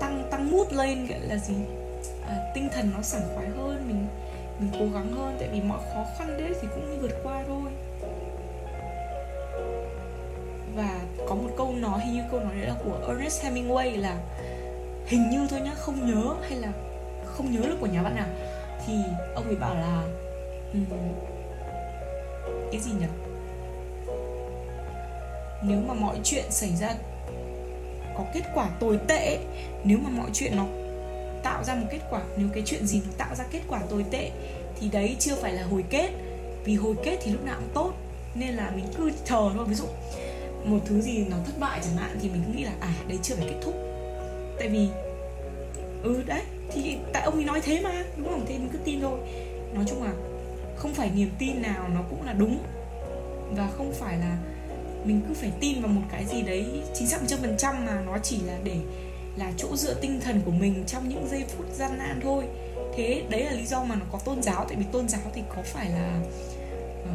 tăng 0.00 0.28
tăng 0.30 0.50
mút 0.50 0.72
lên 0.72 1.06
gọi 1.06 1.20
là 1.20 1.36
gì? 1.36 1.54
À, 2.28 2.52
tinh 2.54 2.68
thần 2.72 2.90
nó 2.94 3.02
sảng 3.02 3.28
khoái 3.34 3.48
hơn 3.48 3.84
mình 3.88 4.06
mình 4.60 4.70
cố 4.72 4.98
gắng 4.98 5.12
hơn. 5.12 5.36
Tại 5.38 5.48
vì 5.52 5.60
mọi 5.60 5.80
khó 5.94 6.06
khăn 6.18 6.28
đấy 6.28 6.54
thì 6.62 6.68
cũng 6.74 7.00
vượt 7.00 7.20
qua 7.22 7.44
thôi 7.46 7.71
và 10.74 11.00
có 11.28 11.34
một 11.34 11.50
câu 11.56 11.72
nói 11.72 12.00
hình 12.00 12.14
như 12.14 12.22
câu 12.30 12.40
nói 12.40 12.54
đấy 12.54 12.66
là 12.66 12.74
của 12.84 13.06
Ernest 13.08 13.44
Hemingway 13.44 14.00
là 14.00 14.16
hình 15.06 15.30
như 15.30 15.46
thôi 15.50 15.60
nhá 15.60 15.74
không 15.74 16.06
nhớ 16.06 16.34
hay 16.48 16.58
là 16.58 16.72
không 17.24 17.52
nhớ 17.52 17.60
được 17.68 17.76
của 17.80 17.86
nhà 17.86 18.02
bạn 18.02 18.16
nào 18.16 18.28
thì 18.86 18.92
ông 19.34 19.44
ấy 19.44 19.56
bảo 19.56 19.74
là 19.74 20.02
um, 20.72 20.84
cái 22.72 22.80
gì 22.80 22.90
nhỉ? 22.90 23.06
Nếu 25.62 25.78
mà 25.88 25.94
mọi 25.94 26.16
chuyện 26.24 26.44
xảy 26.50 26.76
ra 26.76 26.94
có 28.16 28.24
kết 28.34 28.42
quả 28.54 28.68
tồi 28.80 28.98
tệ 29.08 29.38
nếu 29.84 29.98
mà 29.98 30.10
mọi 30.10 30.30
chuyện 30.32 30.56
nó 30.56 30.66
tạo 31.42 31.64
ra 31.64 31.74
một 31.74 31.86
kết 31.90 32.00
quả 32.10 32.20
nếu 32.36 32.48
cái 32.54 32.62
chuyện 32.66 32.86
gì 32.86 33.00
nó 33.06 33.12
tạo 33.18 33.34
ra 33.34 33.44
kết 33.50 33.60
quả 33.68 33.80
tồi 33.90 34.04
tệ 34.10 34.30
thì 34.80 34.88
đấy 34.88 35.16
chưa 35.18 35.34
phải 35.34 35.52
là 35.52 35.62
hồi 35.62 35.84
kết. 35.90 36.10
Vì 36.64 36.74
hồi 36.74 36.94
kết 37.04 37.18
thì 37.22 37.32
lúc 37.32 37.44
nào 37.44 37.56
cũng 37.58 37.70
tốt 37.74 37.92
nên 38.34 38.54
là 38.54 38.70
mình 38.76 38.84
cứ 38.96 39.10
chờ 39.24 39.50
thôi. 39.54 39.64
Ví 39.68 39.74
dụ 39.74 39.84
một 40.64 40.78
thứ 40.86 41.00
gì 41.00 41.24
nó 41.30 41.36
thất 41.46 41.58
bại 41.60 41.80
chẳng 41.84 41.96
hạn 41.96 42.18
thì 42.22 42.28
mình 42.28 42.42
cứ 42.46 42.58
nghĩ 42.58 42.64
là 42.64 42.72
à 42.80 42.94
đấy 43.08 43.18
chưa 43.22 43.34
phải 43.34 43.46
kết 43.48 43.60
thúc. 43.62 43.74
Tại 44.58 44.68
vì 44.68 44.88
ừ 46.02 46.22
đấy 46.26 46.42
thì 46.72 46.96
tại 47.12 47.22
ông 47.22 47.34
ấy 47.34 47.44
nói 47.44 47.60
thế 47.60 47.80
mà 47.80 48.04
đúng 48.16 48.28
không? 48.28 48.46
Thế 48.48 48.58
mình 48.58 48.68
cứ 48.72 48.78
tin 48.84 49.00
thôi. 49.00 49.18
Nói 49.74 49.84
chung 49.88 50.02
là 50.02 50.12
không 50.76 50.94
phải 50.94 51.10
niềm 51.14 51.30
tin 51.38 51.62
nào 51.62 51.88
nó 51.94 52.00
cũng 52.10 52.26
là 52.26 52.32
đúng. 52.32 52.58
Và 53.56 53.70
không 53.76 53.92
phải 53.92 54.18
là 54.18 54.36
mình 55.04 55.20
cứ 55.28 55.34
phải 55.34 55.52
tin 55.60 55.80
vào 55.80 55.92
một 55.92 56.02
cái 56.12 56.24
gì 56.26 56.42
đấy 56.42 56.66
chính 56.94 57.06
xác 57.06 57.20
một 57.20 57.26
trăm 57.28 57.38
phần 57.38 57.56
trăm 57.58 57.86
mà 57.86 58.02
nó 58.06 58.18
chỉ 58.22 58.40
là 58.46 58.58
để 58.64 58.76
là 59.36 59.52
chỗ 59.56 59.76
dựa 59.76 59.94
tinh 59.94 60.20
thần 60.20 60.40
của 60.44 60.50
mình 60.50 60.84
trong 60.86 61.08
những 61.08 61.28
giây 61.30 61.44
phút 61.48 61.66
gian 61.72 61.98
nan 61.98 62.20
thôi. 62.22 62.44
Thế 62.96 63.22
đấy 63.28 63.44
là 63.44 63.52
lý 63.52 63.66
do 63.66 63.84
mà 63.84 63.94
nó 63.94 64.04
có 64.12 64.18
tôn 64.24 64.42
giáo. 64.42 64.64
Tại 64.68 64.76
vì 64.76 64.84
tôn 64.92 65.08
giáo 65.08 65.20
thì 65.34 65.42
có 65.56 65.62
phải 65.62 65.90
là 65.90 66.20
uh, 66.20 66.26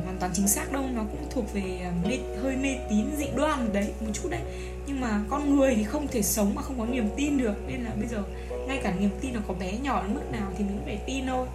hoàn 0.04 0.18
toàn 0.20 0.32
chính 0.36 0.48
xác 0.48 0.72
đâu 0.72 0.84
nó 0.94 1.02
cũng 1.12 1.30
thuộc 1.30 1.54
về 1.54 1.80
à, 1.84 1.92
mê, 2.08 2.18
hơi 2.42 2.56
mê 2.56 2.78
tín 2.90 3.06
dị 3.18 3.26
đoan 3.36 3.74
đấy 3.74 3.94
một 4.00 4.12
chút 4.14 4.30
đấy. 4.32 4.42
Nhưng 4.88 5.02
mà 5.02 5.22
con 5.30 5.56
người 5.56 5.76
thì 5.76 5.84
không 5.84 6.08
thể 6.08 6.22
sống 6.22 6.56
mà 6.56 6.62
không 6.62 6.80
có 6.80 6.86
niềm 6.86 7.10
tin 7.18 7.38
được 7.38 7.54
nên 7.68 7.84
là 7.84 7.92
bây 8.00 8.08
giờ 8.08 8.24
ngay 8.68 8.80
cả 8.84 8.94
niềm 9.00 9.10
tin 9.22 9.34
nó 9.34 9.40
có 9.48 9.54
bé 9.54 9.78
nhỏ 9.84 10.04
đến 10.04 10.14
mức 10.14 10.32
nào 10.32 10.52
thì 10.58 10.64
mình 10.64 10.78
cũng 10.78 10.86
phải 10.86 11.00
tin 11.08 11.28
thôi. 11.28 11.48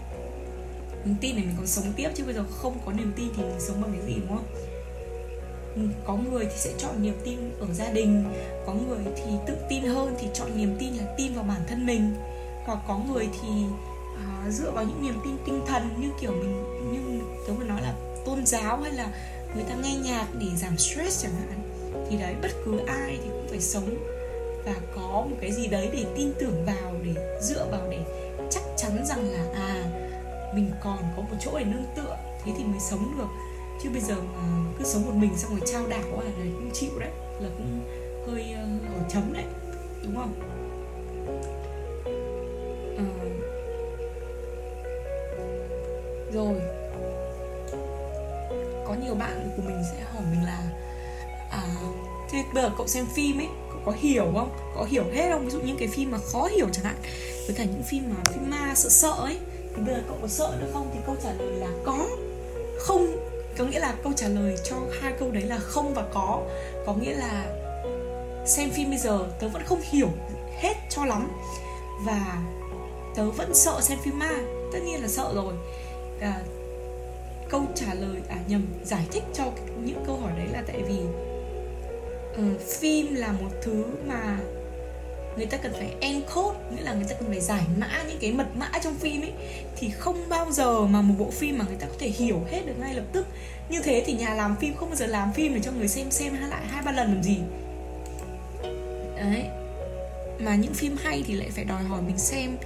Mình 1.05 1.15
tin 1.21 1.37
để 1.37 1.43
mình 1.43 1.55
còn 1.57 1.67
sống 1.67 1.93
tiếp 1.97 2.09
chứ 2.15 2.25
bây 2.25 2.35
giờ 2.35 2.45
không 2.51 2.79
có 2.87 2.93
niềm 2.93 3.12
tin 3.17 3.27
thì 3.37 3.43
mình 3.43 3.61
sống 3.61 3.83
bằng 3.83 3.93
cái 3.93 4.07
gì 4.07 4.21
đúng 4.21 4.29
không? 4.29 4.45
Có 6.05 6.17
người 6.17 6.45
thì 6.45 6.57
sẽ 6.57 6.73
chọn 6.79 7.03
niềm 7.03 7.15
tin 7.25 7.39
ở 7.61 7.67
gia 7.73 7.93
đình 7.93 8.25
có 8.67 8.75
người 8.75 8.99
thì 9.17 9.33
tự 9.47 9.57
tin 9.69 9.83
hơn 9.83 10.15
thì 10.21 10.29
chọn 10.35 10.49
niềm 10.57 10.77
tin 10.79 10.95
là 10.95 11.05
tin 11.19 11.35
vào 11.35 11.45
bản 11.45 11.61
thân 11.69 11.87
mình. 11.87 12.15
Hoặc 12.65 12.79
có 12.89 12.99
người 12.99 13.29
thì 13.33 13.49
uh, 14.15 14.53
dựa 14.53 14.71
vào 14.71 14.85
những 14.85 15.03
niềm 15.03 15.15
tin 15.25 15.37
tinh 15.47 15.61
thần 15.67 15.83
như 16.01 16.09
kiểu 16.21 16.33
mình 16.33 16.65
như 16.93 17.21
tớ 17.47 17.53
vừa 17.53 17.65
nói 17.65 17.83
là 17.83 17.95
tôn 18.25 18.47
giáo 18.47 18.81
hay 18.81 18.93
là 18.93 19.09
người 19.55 19.64
ta 19.69 19.75
nghe 19.83 19.97
nhạc 19.97 20.26
để 20.38 20.47
giảm 20.57 20.79
stress 20.79 21.23
chẳng 21.23 21.33
hạn 21.35 21.61
thì 22.11 22.17
đấy 22.17 22.35
bất 22.43 22.50
cứ 22.64 22.81
ai 22.87 23.19
thì 23.23 23.29
cũng 23.31 23.47
phải 23.49 23.61
sống 23.61 23.97
và 24.64 24.75
có 24.95 25.26
một 25.31 25.37
cái 25.41 25.52
gì 25.52 25.67
đấy 25.67 25.88
để 25.93 26.05
tin 26.17 26.33
tưởng 26.38 26.64
vào 26.67 26.95
để 27.02 27.38
dựa 27.41 27.67
vào 27.71 27.88
để 27.91 27.99
chắc 28.50 28.62
chắn 28.76 29.05
rằng 29.07 29.31
là 29.31 29.45
à 29.55 29.85
mình 30.55 30.71
còn 30.85 30.99
có 31.17 31.23
một 31.23 31.37
chỗ 31.41 31.59
để 31.59 31.64
nương 31.64 31.85
tựa 31.97 32.17
thế 32.45 32.52
thì 32.59 32.64
mới 32.64 32.81
sống 32.81 33.14
được. 33.19 33.29
Chứ 33.83 33.91
bây 33.93 34.00
giờ 34.00 34.14
mà 34.14 34.41
cứ 34.79 34.85
sống 34.85 35.05
một 35.07 35.14
mình 35.14 35.37
xong 35.37 35.50
rồi 35.50 35.61
trao 35.73 35.87
đảo 35.87 36.21
à 36.21 36.25
là 36.25 36.45
cũng 36.55 36.71
chịu 36.73 36.91
đấy 36.99 37.11
là 37.41 37.49
cũng 37.59 37.81
hơi 38.26 38.55
uh, 39.00 39.12
chấm 39.12 39.33
đấy 39.33 39.45
đúng 40.02 40.17
không? 40.17 40.35
À. 42.99 43.05
rồi 46.33 46.82
nhiều 49.12 49.19
bạn 49.19 49.50
của 49.57 49.62
mình 49.62 49.83
sẽ 49.92 50.04
hỏi 50.12 50.23
mình 50.31 50.45
là 50.45 50.62
à 51.50 51.62
thế 52.31 52.45
bây 52.54 52.62
giờ 52.62 52.71
cậu 52.76 52.87
xem 52.87 53.07
phim 53.14 53.38
ấy 53.38 53.49
cậu 53.71 53.81
có 53.85 53.92
hiểu 53.92 54.25
không? 54.35 54.50
Có 54.76 54.85
hiểu 54.85 55.04
hết 55.12 55.31
không? 55.33 55.45
Ví 55.45 55.50
dụ 55.50 55.61
những 55.61 55.76
cái 55.76 55.88
phim 55.88 56.11
mà 56.11 56.19
khó 56.33 56.49
hiểu 56.57 56.66
chẳng 56.73 56.85
hạn 56.85 56.97
với 57.47 57.57
cả 57.57 57.64
những 57.64 57.83
phim 57.83 58.02
mà 58.09 58.31
phim 58.31 58.50
ma 58.50 58.73
sợ 58.75 58.88
sợ 58.88 59.11
ấy 59.11 59.38
thì 59.76 59.83
bây 59.83 59.95
giờ 59.95 60.02
cậu 60.09 60.19
có 60.23 60.28
sợ 60.28 60.57
nữa 60.61 60.71
không? 60.73 60.90
Thì 60.95 60.99
câu 61.07 61.16
trả 61.23 61.33
lời 61.33 61.52
là 61.52 61.69
có. 61.85 62.07
Không. 62.78 63.07
Có 63.59 63.64
nghĩa 63.64 63.81
là 63.81 63.95
câu 64.02 64.12
trả 64.16 64.28
lời 64.28 64.57
cho 64.64 64.76
hai 65.00 65.12
câu 65.19 65.31
đấy 65.31 65.42
là 65.42 65.59
không 65.59 65.95
và 65.95 66.04
có. 66.14 66.42
Có 66.87 66.95
nghĩa 66.95 67.14
là 67.14 67.47
xem 68.47 68.71
phim 68.71 68.90
bây 68.90 68.99
giờ 68.99 69.19
tớ 69.40 69.49
vẫn 69.49 69.62
không 69.64 69.81
hiểu 69.90 70.09
hết 70.59 70.75
cho 70.90 71.04
lắm. 71.04 71.28
Và 72.04 72.42
tớ 73.14 73.31
vẫn 73.31 73.54
sợ 73.54 73.81
xem 73.81 73.99
phim 74.02 74.19
ma. 74.19 74.31
Tất 74.73 74.78
nhiên 74.85 75.02
là 75.02 75.09
sợ 75.09 75.33
rồi. 75.35 75.54
À, 76.21 76.40
câu 77.53 77.67
trả 77.75 77.95
lời 77.95 78.21
à 78.29 78.37
nhầm 78.49 78.67
giải 78.85 79.07
thích 79.13 79.23
cho 79.35 79.45
những 79.85 80.05
câu 80.07 80.17
hỏi 80.17 80.33
đấy 80.37 80.47
là 80.53 80.63
tại 80.67 80.83
vì 80.89 80.99
uh, 82.33 82.61
phim 82.81 83.15
là 83.15 83.33
một 83.33 83.51
thứ 83.63 83.85
mà 84.07 84.39
người 85.37 85.47
ta 85.47 85.57
cần 85.57 85.73
phải 85.73 85.95
encode 86.01 86.59
nghĩa 86.71 86.83
là 86.83 86.95
người 86.95 87.05
ta 87.09 87.15
cần 87.21 87.29
phải 87.29 87.41
giải 87.41 87.63
mã 87.77 88.05
những 88.09 88.19
cái 88.21 88.33
mật 88.33 88.47
mã 88.57 88.71
trong 88.83 88.95
phim 88.95 89.23
ấy. 89.23 89.33
Thì 89.77 89.91
không 89.91 90.29
bao 90.29 90.51
giờ 90.51 90.87
mà 90.87 91.03
một 91.03 91.15
bộ 91.19 91.31
phim 91.31 91.59
mà 91.59 91.65
người 91.69 91.77
ta 91.77 91.87
có 91.87 91.95
thể 91.99 92.09
hiểu 92.09 92.41
hết 92.51 92.61
được 92.67 92.75
ngay 92.81 92.95
lập 92.95 93.05
tức. 93.13 93.27
Như 93.69 93.83
thế 93.83 94.03
thì 94.07 94.13
nhà 94.13 94.35
làm 94.35 94.57
phim 94.61 94.75
không 94.75 94.89
bao 94.89 94.97
giờ 94.97 95.07
làm 95.07 95.33
phim 95.33 95.55
để 95.55 95.61
cho 95.65 95.73
người 95.73 95.89
xem 95.89 96.11
xem 96.11 96.35
lại 96.51 96.67
hai 96.67 96.83
ba 96.83 96.93
lần 96.93 97.13
làm 97.13 97.23
gì. 97.23 97.39
Đấy. 99.17 99.45
Mà 100.39 100.55
những 100.55 100.75
phim 100.75 100.97
hay 101.03 101.25
thì 101.27 101.35
lại 101.35 101.49
phải 101.51 101.65
đòi 101.65 101.83
hỏi 101.83 102.03
mình 102.03 102.19
xem 102.19 102.57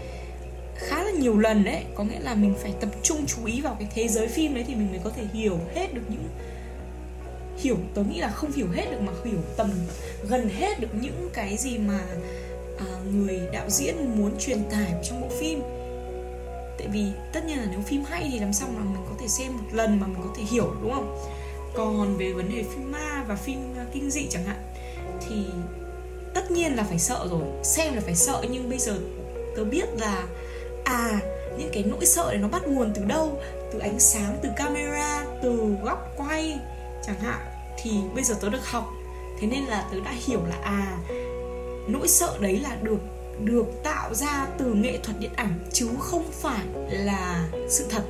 khá 0.78 1.02
là 1.04 1.10
nhiều 1.10 1.38
lần 1.38 1.64
đấy. 1.64 1.84
Có 1.94 2.04
nghĩa 2.04 2.20
là 2.20 2.34
mình 2.34 2.54
phải 2.62 2.74
tập 2.80 2.90
trung 3.02 3.26
chú 3.26 3.44
ý 3.44 3.60
vào 3.60 3.76
cái 3.78 3.88
thế 3.94 4.08
giới 4.08 4.28
phim 4.28 4.54
đấy 4.54 4.64
thì 4.66 4.74
mình 4.74 4.90
mới 4.90 5.00
có 5.04 5.10
thể 5.10 5.22
hiểu 5.32 5.58
hết 5.74 5.94
được 5.94 6.02
những 6.08 6.28
hiểu 7.58 7.76
tớ 7.94 8.02
nghĩ 8.02 8.20
là 8.20 8.28
không 8.28 8.52
hiểu 8.52 8.66
hết 8.72 8.90
được 8.90 9.00
mà 9.00 9.12
hiểu 9.24 9.38
tầm 9.56 9.70
gần 10.28 10.48
hết 10.48 10.80
được 10.80 10.88
những 11.00 11.30
cái 11.32 11.56
gì 11.56 11.78
mà 11.78 12.00
à, 12.78 12.86
người 13.12 13.40
đạo 13.52 13.70
diễn 13.70 13.96
muốn 14.18 14.30
truyền 14.38 14.62
tải 14.70 14.92
trong 15.04 15.20
bộ 15.20 15.28
phim. 15.40 15.60
Tại 16.78 16.88
vì 16.92 17.04
tất 17.32 17.44
nhiên 17.44 17.58
là 17.58 17.66
nếu 17.70 17.80
phim 17.80 18.04
hay 18.04 18.28
thì 18.32 18.38
làm 18.38 18.52
sao 18.52 18.68
mà 18.76 18.80
mình 18.84 19.02
có 19.08 19.14
thể 19.20 19.28
xem 19.28 19.56
một 19.56 19.64
lần 19.72 20.00
mà 20.00 20.06
mình 20.06 20.22
có 20.22 20.34
thể 20.36 20.42
hiểu 20.42 20.74
đúng 20.82 20.92
không? 20.92 21.18
Còn 21.74 22.16
về 22.16 22.32
vấn 22.32 22.48
đề 22.56 22.62
phim 22.62 22.92
ma 22.92 23.24
và 23.28 23.36
phim 23.36 23.58
à, 23.76 23.84
kinh 23.92 24.10
dị 24.10 24.26
chẳng 24.30 24.44
hạn 24.44 24.62
thì 25.28 25.36
tất 26.34 26.50
nhiên 26.50 26.76
là 26.76 26.82
phải 26.82 26.98
sợ 26.98 27.26
rồi 27.30 27.42
xem 27.62 27.94
là 27.94 28.00
phải 28.00 28.14
sợ. 28.14 28.44
Nhưng 28.50 28.68
bây 28.70 28.78
giờ 28.78 28.98
tớ 29.56 29.64
biết 29.64 29.88
là 29.98 30.26
à 30.86 31.20
những 31.58 31.70
cái 31.72 31.84
nỗi 31.86 32.06
sợ 32.06 32.26
này 32.28 32.38
nó 32.38 32.48
bắt 32.48 32.68
nguồn 32.68 32.92
từ 32.94 33.04
đâu? 33.04 33.40
Từ 33.72 33.78
ánh 33.78 34.00
sáng, 34.00 34.38
từ 34.42 34.48
camera, 34.56 35.24
từ 35.42 35.76
góc 35.82 36.12
quay, 36.16 36.58
chẳng 37.06 37.20
hạn. 37.20 37.40
Thì 37.82 37.90
bây 38.14 38.24
giờ 38.24 38.34
tớ 38.40 38.48
được 38.48 38.66
học. 38.66 38.92
Thế 39.40 39.46
nên 39.46 39.64
là 39.64 39.88
tớ 39.92 40.00
đã 40.04 40.14
hiểu 40.26 40.40
là 40.48 40.56
à 40.62 40.98
nỗi 41.88 42.08
sợ 42.08 42.38
đấy 42.40 42.60
là 42.62 42.76
được 42.82 42.98
được 43.44 43.66
tạo 43.82 44.14
ra 44.14 44.46
từ 44.58 44.74
nghệ 44.74 44.98
thuật 45.02 45.20
điện 45.20 45.30
ảnh, 45.36 45.58
chứ 45.72 45.88
không 45.98 46.24
phải 46.32 46.66
là 46.90 47.48
sự 47.68 47.86
thật. 47.90 48.02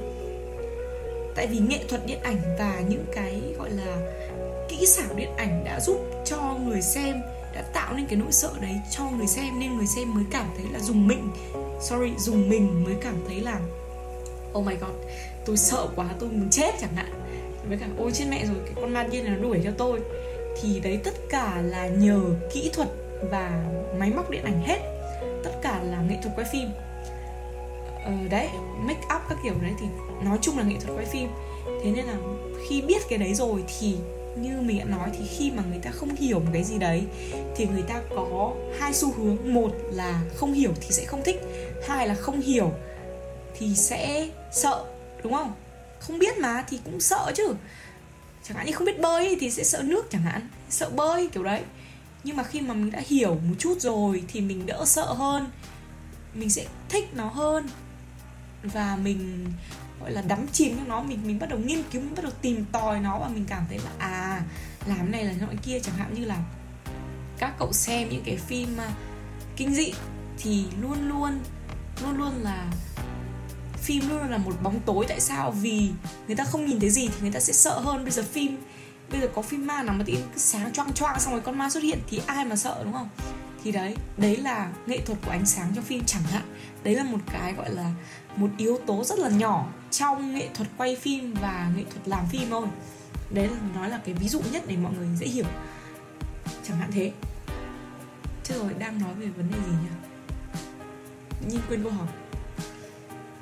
Tại 1.35 1.47
vì 1.47 1.59
nghệ 1.59 1.85
thuật 1.89 2.07
điện 2.07 2.19
ảnh 2.23 2.39
và 2.59 2.81
những 2.89 3.05
cái, 3.15 3.43
gọi 3.59 3.71
là, 3.71 3.97
kỹ 4.69 4.87
xảo 4.87 5.15
điện 5.17 5.31
ảnh 5.37 5.65
đã 5.65 5.81
giúp 5.81 5.97
cho 6.25 6.57
người 6.67 6.83
xem, 6.83 7.23
đã 7.55 7.63
tạo 7.73 7.95
nên 7.95 8.07
cái 8.07 8.17
nỗi 8.17 8.33
sợ 8.33 8.51
đấy 8.61 8.81
cho 8.91 9.05
người 9.05 9.27
xem, 9.27 9.61
nên 9.61 9.77
người 9.77 9.87
xem 9.87 10.15
mới 10.15 10.25
cảm 10.31 10.47
thấy 10.57 10.67
là 10.73 10.79
dùng 10.79 11.09
mình 11.09 11.31
sorry 11.81 12.13
dùng 12.19 12.49
mình 12.49 12.85
mới 12.85 12.95
cảm 13.01 13.15
thấy 13.29 13.41
là 13.41 13.61
oh 14.59 14.67
my 14.67 14.75
god 14.75 14.91
tôi 15.45 15.57
sợ 15.57 15.87
quá 15.97 16.09
tôi 16.19 16.29
muốn 16.31 16.51
chết 16.51 16.75
chẳng 16.81 16.95
hạn. 16.95 17.11
Với 17.69 17.79
cả 17.79 17.87
ôi 17.99 18.11
chết 18.15 18.25
mẹ 18.31 18.47
rồi 18.47 18.57
cái 18.65 18.75
con 18.77 18.93
ma 18.93 19.07
điên 19.11 19.25
này 19.25 19.37
nó 19.37 19.43
đuổi 19.43 19.61
theo 19.63 19.73
tôi. 19.79 20.01
Thì 20.63 20.81
đấy 20.81 20.99
tất 21.05 21.15
cả 21.29 21.63
là 21.65 21.87
nhờ 21.87 22.21
kỹ 22.53 22.71
thuật 22.75 22.89
và 23.31 23.65
máy 23.99 24.11
móc 24.11 24.31
điện 24.31 24.45
ảnh 24.45 24.63
hết. 24.63 24.79
Tất 25.45 25.51
cả 25.63 25.83
là 25.83 26.03
nghệ 26.09 26.17
thuật 26.23 26.37
quay 26.37 26.47
phim. 26.53 26.69
Ờ, 28.05 28.13
đấy 28.31 28.49
make 28.79 29.03
up 29.17 29.23
các 29.29 29.39
kiểu 29.45 29.55
đấy 29.63 29.73
thì 29.81 29.87
nói 30.25 30.39
chung 30.43 30.59
là 30.59 30.65
nghệ 30.65 30.77
thuật 30.81 30.99
quay 30.99 31.07
phim. 31.07 31.29
Thế 31.85 31.91
nên 31.91 32.05
là 32.05 32.17
khi 32.69 32.83
biết 32.83 33.03
cái 33.09 33.19
đấy 33.19 33.35
rồi 33.35 33.65
thì 33.79 33.97
như 34.43 34.61
mình 34.61 34.79
đã 34.79 34.85
nói 34.85 35.11
thì 35.19 35.27
khi 35.27 35.51
mà 35.51 35.63
người 35.71 35.79
ta 35.79 35.91
không 35.91 36.15
hiểu 36.15 36.41
một 36.41 36.51
cái 36.53 36.65
gì 36.65 36.79
đấy, 36.79 37.03
thì 37.57 37.67
người 37.67 37.83
ta 37.83 38.01
có 38.11 38.53
hai 38.81 38.95
xu 38.95 39.13
hướng. 39.13 39.55
Một 39.55 39.75
là 39.91 40.23
không 40.37 40.53
hiểu 40.53 40.73
thì 40.81 40.87
sẽ 40.91 41.05
không 41.05 41.23
thích, 41.25 41.41
hai 41.89 42.09
là 42.09 42.15
không 42.15 42.41
hiểu 42.41 42.73
thì 43.59 43.77
sẽ 43.77 44.29
sợ, 44.53 44.85
đúng 45.23 45.33
không? 45.33 45.53
Không 46.01 46.19
biết 46.19 46.39
mà 46.39 46.65
thì 46.69 46.81
cũng 46.85 47.01
sợ 47.01 47.33
chứ. 47.35 47.55
Chẳng 48.49 48.57
hạn 48.57 48.67
như 48.67 48.73
không 48.73 48.87
biết 48.87 49.01
bơi 49.01 49.37
thì 49.41 49.51
sẽ 49.51 49.65
sợ 49.65 49.83
nước 49.83 50.07
chẳng 50.11 50.23
hạn, 50.23 50.49
sợ 50.71 50.91
bơi 50.91 51.29
kiểu 51.29 51.43
đấy. 51.43 51.61
Nhưng 52.25 52.37
mà 52.37 52.43
khi 52.43 52.61
mà 52.61 52.75
mình 52.75 52.91
đã 52.91 53.03
hiểu 53.07 53.35
một 53.35 53.55
chút 53.59 53.81
rồi 53.81 54.23
thì 54.29 54.41
mình 54.41 54.67
đỡ 54.67 54.85
sợ 54.87 55.05
hơn, 55.05 55.51
mình 56.35 56.51
sẽ 56.51 56.65
thích 56.89 57.05
nó 57.15 57.29
hơn. 57.29 57.69
Và 58.63 58.97
mình 58.97 59.47
gọi 60.01 60.13
là 60.13 60.23
đắm 60.23 60.47
chìm 60.53 60.77
trong 60.77 60.89
nó, 60.89 61.03
mình 61.03 61.19
mình 61.25 61.39
bắt 61.39 61.49
đầu 61.49 61.59
nghiên 61.59 61.83
cứu, 61.93 62.03
mình 62.03 62.15
bắt 62.15 62.23
đầu 62.23 62.33
tìm 62.43 62.65
tòi 62.73 63.01
nó 63.01 63.19
và 63.19 63.29
mình 63.29 63.45
cảm 63.49 63.65
thấy 63.69 63.79
là 63.79 63.91
à 63.99 64.43
làm 64.87 65.13
này 65.13 65.25
là 65.25 65.33
loại 65.41 65.57
kia. 65.63 65.81
Chẳng 65.81 65.95
hạn 65.95 66.15
như 66.15 66.25
là 66.25 66.37
các 67.39 67.55
cậu 67.59 67.73
xem 67.73 68.09
những 68.09 68.23
cái 68.27 68.37
phim 68.37 68.77
à, 68.81 68.89
kinh 69.57 69.75
dị 69.75 69.93
thì 70.39 70.65
luôn 70.81 71.09
luôn 71.09 71.41
luôn 72.03 72.17
luôn 72.17 72.33
là 72.43 72.73
phim 73.77 74.09
luôn 74.09 74.31
là 74.31 74.39
một 74.39 74.55
bóng 74.63 74.81
tối. 74.87 75.05
Tại 75.09 75.21
sao? 75.21 75.51
Vì 75.51 75.91
người 76.27 76.37
ta 76.37 76.45
không 76.45 76.67
nhìn 76.67 76.81
thấy 76.81 76.91
gì 76.91 77.09
thì 77.09 77.15
người 77.21 77.33
ta 77.33 77.41
sẽ 77.41 77.53
sợ 77.53 77.79
hơn. 77.79 78.03
Bây 78.03 78.13
giờ 78.13 78.23
phim, 78.33 78.57
bây 79.11 79.21
giờ 79.21 79.29
có 79.35 79.43
phim 79.43 79.67
ma 79.67 79.83
nào 79.83 79.95
mà 79.99 80.05
tự 80.07 80.15
sáng 80.37 80.73
choang 80.73 80.93
choang 80.93 81.21
xong 81.21 81.33
rồi 81.33 81.43
con 81.43 81.59
ma 81.59 81.71
xuất 81.71 81.83
hiện 81.83 81.99
thì 82.11 82.21
ai 82.27 82.45
mà 82.45 82.57
sợ, 82.57 82.81
đúng 82.85 82.93
không? 82.93 83.09
Thì 83.67 83.73
đấy. 83.73 83.95
Đấy 84.17 84.37
là 84.37 84.73
nghệ 84.87 85.01
thuật 85.01 85.19
của 85.25 85.31
ánh 85.31 85.47
sáng 85.47 85.73
trong 85.75 85.85
phim 85.85 86.05
chẳng 86.05 86.23
hạn. 86.23 86.43
Đấy 86.85 86.95
là 86.95 87.05
một 87.05 87.19
cái 87.33 87.55
gọi 87.55 87.71
là 87.71 87.93
một 88.37 88.49
yếu 88.57 88.79
tố 88.87 89.05
rất 89.05 89.19
là 89.19 89.29
nhỏ 89.29 89.67
trong 89.91 90.35
nghệ 90.35 90.49
thuật 90.55 90.69
quay 90.77 90.97
phim 90.97 91.35
và 91.35 91.71
nghệ 91.77 91.85
thuật 91.91 92.09
làm 92.09 92.27
phim 92.27 92.51
thôi. 92.51 92.67
Đấy 93.31 93.49
là 93.49 93.57
nói 93.75 93.91
là 93.91 94.01
cái 94.05 94.15
ví 94.15 94.29
dụ 94.29 94.41
nhất 94.53 94.63
để 94.67 94.77
mọi 94.77 94.93
người 94.93 95.09
dễ 95.17 95.27
hiểu. 95.27 95.45
Chẳng 96.69 96.77
hạn 96.77 96.91
thế. 96.93 97.13
Chứ 98.45 98.55
rồi 98.59 98.75
đang 98.79 99.01
nói 99.01 99.15
về 99.15 99.27
vấn 99.27 99.51
đề 99.51 99.59
gì 99.59 99.77
nhỉ? 99.83 99.89
Nhìn 101.49 101.61
quên 101.69 101.83
câu 101.83 101.93
hỏi. 101.93 102.09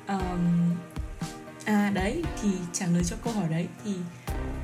Um, 0.07 0.75
à 1.65 1.91
đấy 1.93 2.23
thì 2.41 2.49
trả 2.73 2.87
lời 2.87 3.03
cho 3.03 3.15
câu 3.23 3.33
hỏi 3.33 3.47
đấy 3.49 3.67
thì 3.85 3.91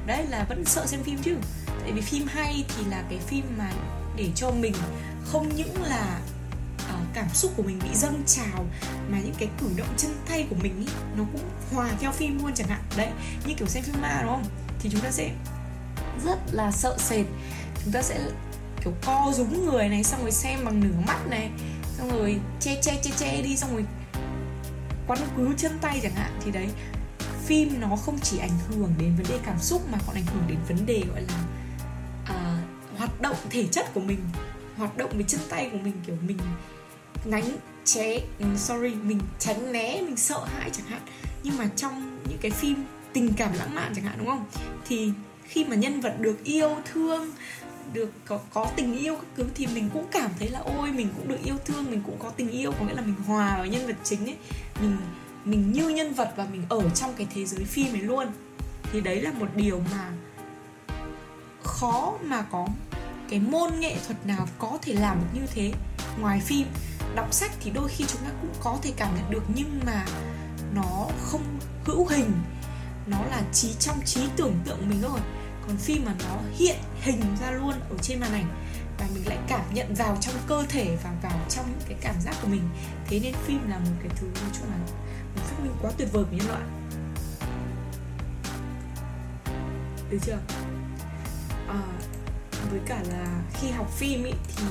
đấy 0.06 0.26
là 0.30 0.46
vẫn 0.50 0.66
sợ 0.66 0.86
xem 0.86 1.04
phim 1.04 1.18
chứ. 1.24 1.36
Tại 1.82 1.92
vì 1.92 2.02
phim 2.02 2.28
hay 2.28 2.66
thì 2.68 2.84
là 2.90 3.04
cái 3.10 3.20
phim 3.28 3.46
mà 3.58 3.72
để 4.16 4.30
cho 4.36 4.52
mình 4.52 4.74
không 5.26 5.56
những 5.56 5.84
là 5.84 6.20
uh, 6.76 7.08
cảm 7.14 7.30
xúc 7.34 7.52
của 7.56 7.64
mình 7.64 7.80
bị 7.84 7.90
dâng 7.94 8.24
trào 8.28 8.66
mà 9.10 9.20
những 9.20 9.36
cái 9.38 9.50
cử 9.60 9.68
động 9.78 9.88
chân 9.98 10.12
tay 10.30 10.48
của 10.50 10.56
mình 10.56 10.80
ý, 10.80 10.94
nó 11.18 11.24
cũng 11.32 11.42
hòa 11.74 11.90
theo 12.00 12.12
phim 12.12 12.44
luôn 12.44 12.52
chẳng 12.56 12.68
hạn. 12.68 12.82
Đấy 12.98 13.10
như 13.46 13.54
kiểu 13.54 13.68
xem 13.68 13.84
phim 13.84 14.02
ma 14.02 14.20
đúng 14.22 14.32
không? 14.32 14.46
Thì 14.80 14.90
chúng 14.92 15.02
ta 15.02 15.12
sẽ 15.12 15.32
rất 16.26 16.40
là 16.52 16.72
sợ 16.72 16.98
sệt. 16.98 17.26
Chúng 17.84 17.94
ta 17.94 18.02
sẽ 18.02 18.20
kiểu 18.84 18.94
co 19.06 19.32
rúm 19.36 19.66
người 19.66 19.90
này 19.90 20.04
xong 20.04 20.22
rồi 20.22 20.32
xem 20.32 20.66
bằng 20.66 20.80
nửa 20.80 21.02
mắt 21.08 21.28
này 21.30 21.50
xong 21.98 22.10
rồi 22.10 22.40
che 22.60 22.82
che 22.82 23.00
che 23.04 23.12
che 23.18 23.42
đi 23.42 23.58
xong 23.58 23.74
rồi 23.74 23.86
quấn 25.08 25.20
cứu 25.38 25.54
chân 25.58 25.78
tay 25.82 26.00
chẳng 26.04 26.16
hạn. 26.16 26.40
Thì 26.46 26.52
đấy 26.52 26.68
phim 27.52 27.80
nó 27.80 27.96
không 27.96 28.20
chỉ 28.20 28.38
ảnh 28.38 28.58
hưởng 28.70 28.94
đến 28.98 29.16
vấn 29.18 29.26
đề 29.30 29.40
cảm 29.46 29.60
xúc 29.60 29.82
mà 29.92 29.98
còn 30.08 30.16
ảnh 30.16 30.26
hưởng 30.26 30.44
đến 30.48 30.58
vấn 30.68 30.86
đề 30.86 31.04
gọi 31.10 31.22
là 31.22 31.44
à, 32.26 32.62
hoạt 32.98 33.22
động 33.22 33.36
thể 33.50 33.68
chất 33.72 33.94
của 33.94 34.00
mình 34.00 34.20
hoạt 34.78 34.98
động 34.98 35.12
với 35.14 35.24
chân 35.28 35.42
tay 35.50 35.70
của 35.72 35.78
mình 35.78 35.94
kiểu 36.08 36.16
mình 36.28 36.38
nánh 37.26 37.44
ché 37.86 38.20
ừ, 38.40 38.46
sorry 38.58 38.96
mình 38.96 39.20
tránh 39.40 39.72
né 39.72 40.02
mình 40.02 40.18
sợ 40.18 40.46
hãi 40.46 40.70
chẳng 40.74 40.86
hạn. 40.86 41.02
Nhưng 41.44 41.58
mà 41.58 41.70
trong 41.76 42.20
những 42.30 42.38
cái 42.42 42.52
phim 42.52 42.76
tình 43.14 43.34
cảm 43.34 43.54
lãng 43.54 43.76
mạn 43.76 43.92
chẳng 43.96 44.06
hạn 44.06 44.16
đúng 44.18 44.28
không? 44.28 44.46
Thì 44.88 45.12
khi 45.44 45.66
mà 45.66 45.76
nhân 45.76 46.02
vật 46.02 46.16
được 46.20 46.44
yêu 46.44 46.78
thương 46.94 47.32
được 47.94 48.12
có, 48.26 48.40
có 48.54 48.72
tình 48.76 48.98
yêu 48.98 49.16
các 49.16 49.26
thứ 49.36 49.46
thì 49.56 49.68
mình 49.68 49.90
cũng 49.94 50.06
cảm 50.12 50.32
thấy 50.40 50.50
là 50.50 50.60
ôi 50.60 50.92
mình 50.92 51.10
cũng 51.18 51.28
được 51.28 51.40
yêu 51.44 51.56
thương 51.66 51.92
mình 51.92 52.02
cũng 52.06 52.16
có 52.20 52.30
tình 52.30 52.50
yêu. 52.50 52.72
Có 52.80 52.86
nghĩa 52.86 52.94
là 52.94 53.02
mình 53.02 53.16
hòa 53.28 53.58
vào 53.58 53.66
nhân 53.66 53.88
vật 53.88 53.96
chính 54.04 54.26
ấy 54.26 54.38
mình 54.82 54.98
mình 55.46 55.72
như 55.72 55.90
nhân 55.90 56.14
vật 56.14 56.34
và 56.36 56.48
mình 56.52 56.64
ở 56.70 56.90
trong 56.90 57.14
cái 57.18 57.28
thế 57.36 57.46
giới 57.46 57.66
phim 57.66 57.94
ấy 57.94 58.02
luôn. 58.02 58.28
Thì 58.92 59.02
đấy 59.02 59.22
là 59.22 59.32
một 59.32 59.48
điều 59.56 59.84
mà 59.92 60.12
khó 61.64 62.14
mà 62.24 62.42
có 62.42 62.68
cái 63.30 63.40
môn 63.40 63.80
nghệ 63.80 63.96
thuật 64.08 64.26
nào 64.26 64.48
có 64.60 64.78
thể 64.82 64.94
làm 64.94 65.20
được 65.20 65.40
như 65.40 65.48
thế 65.54 65.74
ngoài 66.20 66.42
phim. 66.46 66.68
Đọc 67.16 67.34
sách 67.34 67.52
thì 67.60 67.72
đôi 67.72 67.90
khi 67.90 68.06
chúng 68.08 68.22
ta 68.22 68.32
cũng 68.42 68.54
có 68.64 68.78
thể 68.82 68.94
cảm 68.98 69.16
nhận 69.16 69.32
được 69.32 69.44
nhưng 69.56 69.80
mà 69.86 70.06
nó 70.74 71.08
không 71.22 71.60
hữu 71.86 72.08
hình. 72.08 72.32
Nó 73.08 73.26
là 73.26 73.42
trí, 73.54 73.74
trong 73.80 74.02
trí 74.06 74.22
tưởng 74.36 74.56
tượng 74.66 74.90
mình 74.90 75.00
thôi. 75.02 75.20
Còn 75.68 75.78
phim 75.78 76.06
mà 76.06 76.16
nó 76.20 76.38
hiện 76.58 76.76
hình 77.02 77.22
ra 77.42 77.52
luôn 77.52 77.74
ở 77.90 77.98
trên 78.02 78.20
màn 78.20 78.34
ảnh 78.34 78.46
và 79.02 79.08
mình 79.14 79.28
lại 79.28 79.38
cảm 79.48 79.74
nhận 79.74 79.94
vào 79.94 80.18
trong 80.22 80.36
cơ 80.48 80.66
thể 80.70 80.98
và 81.04 81.14
vào 81.24 81.40
trong 81.50 81.66
những 81.70 81.88
cái 81.88 81.98
cảm 82.02 82.16
giác 82.22 82.36
của 82.42 82.48
mình. 82.48 82.70
Thế 83.08 83.20
nên 83.20 83.34
phim 83.46 83.70
là 83.70 83.80
một 83.80 83.92
cái 84.00 84.12
thứ 84.16 84.28
nói 84.28 84.52
chung 84.54 84.70
là 84.70 84.78
một 85.36 85.42
phát 85.44 85.64
minh 85.64 85.74
quá 85.82 85.92
tuyệt 85.98 86.08
vời 86.12 86.24
của 86.24 86.38
nhân 86.38 86.48
loại. 86.48 86.62
Được 90.10 90.18
chưa? 90.26 90.40
À, 91.68 91.82
với 92.72 92.80
cả 92.86 93.04
là 93.10 93.42
khi 93.54 93.72
học 93.72 93.92
phim 93.98 94.24
ý, 94.24 94.34
thì 94.58 94.64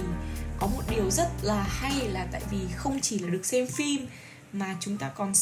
có 0.59 0.67
một 0.67 0.83
điều 0.91 1.11
rất 1.11 1.29
là 1.43 1.63
hay 1.63 2.09
là 2.09 2.27
tại 2.33 2.43
vì 2.51 2.59
không 2.77 3.01
chỉ 3.01 3.19
là 3.19 3.29
được 3.29 3.47
xem 3.47 3.67
phim 3.67 4.07
mà 4.53 4.77
chúng 4.81 4.97
ta 4.97 5.09
còn 5.09 5.33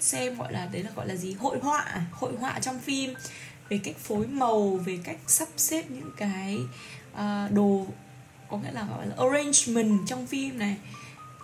xem 0.00 0.38
gọi 0.38 0.52
là 0.52 0.66
đấy 0.66 0.82
là 0.82 0.90
gọi 0.96 1.08
là 1.08 1.16
gì? 1.16 1.32
Hội 1.32 1.58
họa 1.62 1.80
à, 1.80 2.04
hội 2.12 2.32
họa 2.40 2.58
trong 2.60 2.80
phim. 2.80 3.14
Về 3.68 3.80
cách 3.84 3.96
phối 3.98 4.26
màu 4.26 4.70
về 4.70 4.98
cách 5.04 5.16
sắp 5.26 5.48
xếp 5.56 5.90
những 5.90 6.10
cái 6.16 6.58
uh, 7.12 7.52
đồ 7.52 7.86
có 8.54 8.60
nghĩa 8.62 8.72
là 8.72 8.84
gọi 8.84 9.06
là 9.06 9.14
arrangement 9.18 10.00
trong 10.06 10.26
phim 10.26 10.58
này. 10.58 10.76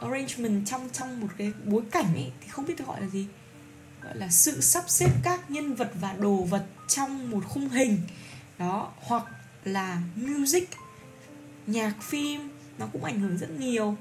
Arrangement 0.00 0.66
trong 0.66 0.88
trong 0.92 1.20
một 1.20 1.28
cái 1.38 1.52
bối 1.64 1.82
cảnh 1.90 2.14
ấy 2.14 2.30
thì 2.40 2.48
không 2.48 2.66
biết 2.66 2.74
được 2.78 2.86
gọi 2.86 3.00
là 3.00 3.06
gì. 3.08 3.26
Gọi 4.02 4.16
là 4.16 4.28
sự 4.28 4.60
sắp 4.60 4.84
xếp 4.88 5.10
các 5.22 5.50
nhân 5.50 5.74
vật 5.74 5.90
và 6.00 6.12
đồ 6.12 6.36
vật 6.36 6.66
trong 6.88 7.30
một 7.30 7.44
khung 7.48 7.68
hình. 7.68 7.98
Đó 8.58 8.92
hoặc 9.00 9.24
là 9.64 10.02
music 10.16 10.68
nhạc 11.66 11.94
phim 12.02 12.48
nó 12.78 12.86
cũng 12.92 13.04
ảnh 13.04 13.20
hưởng 13.20 13.38
rất 13.38 13.50
nhiều. 13.50 13.96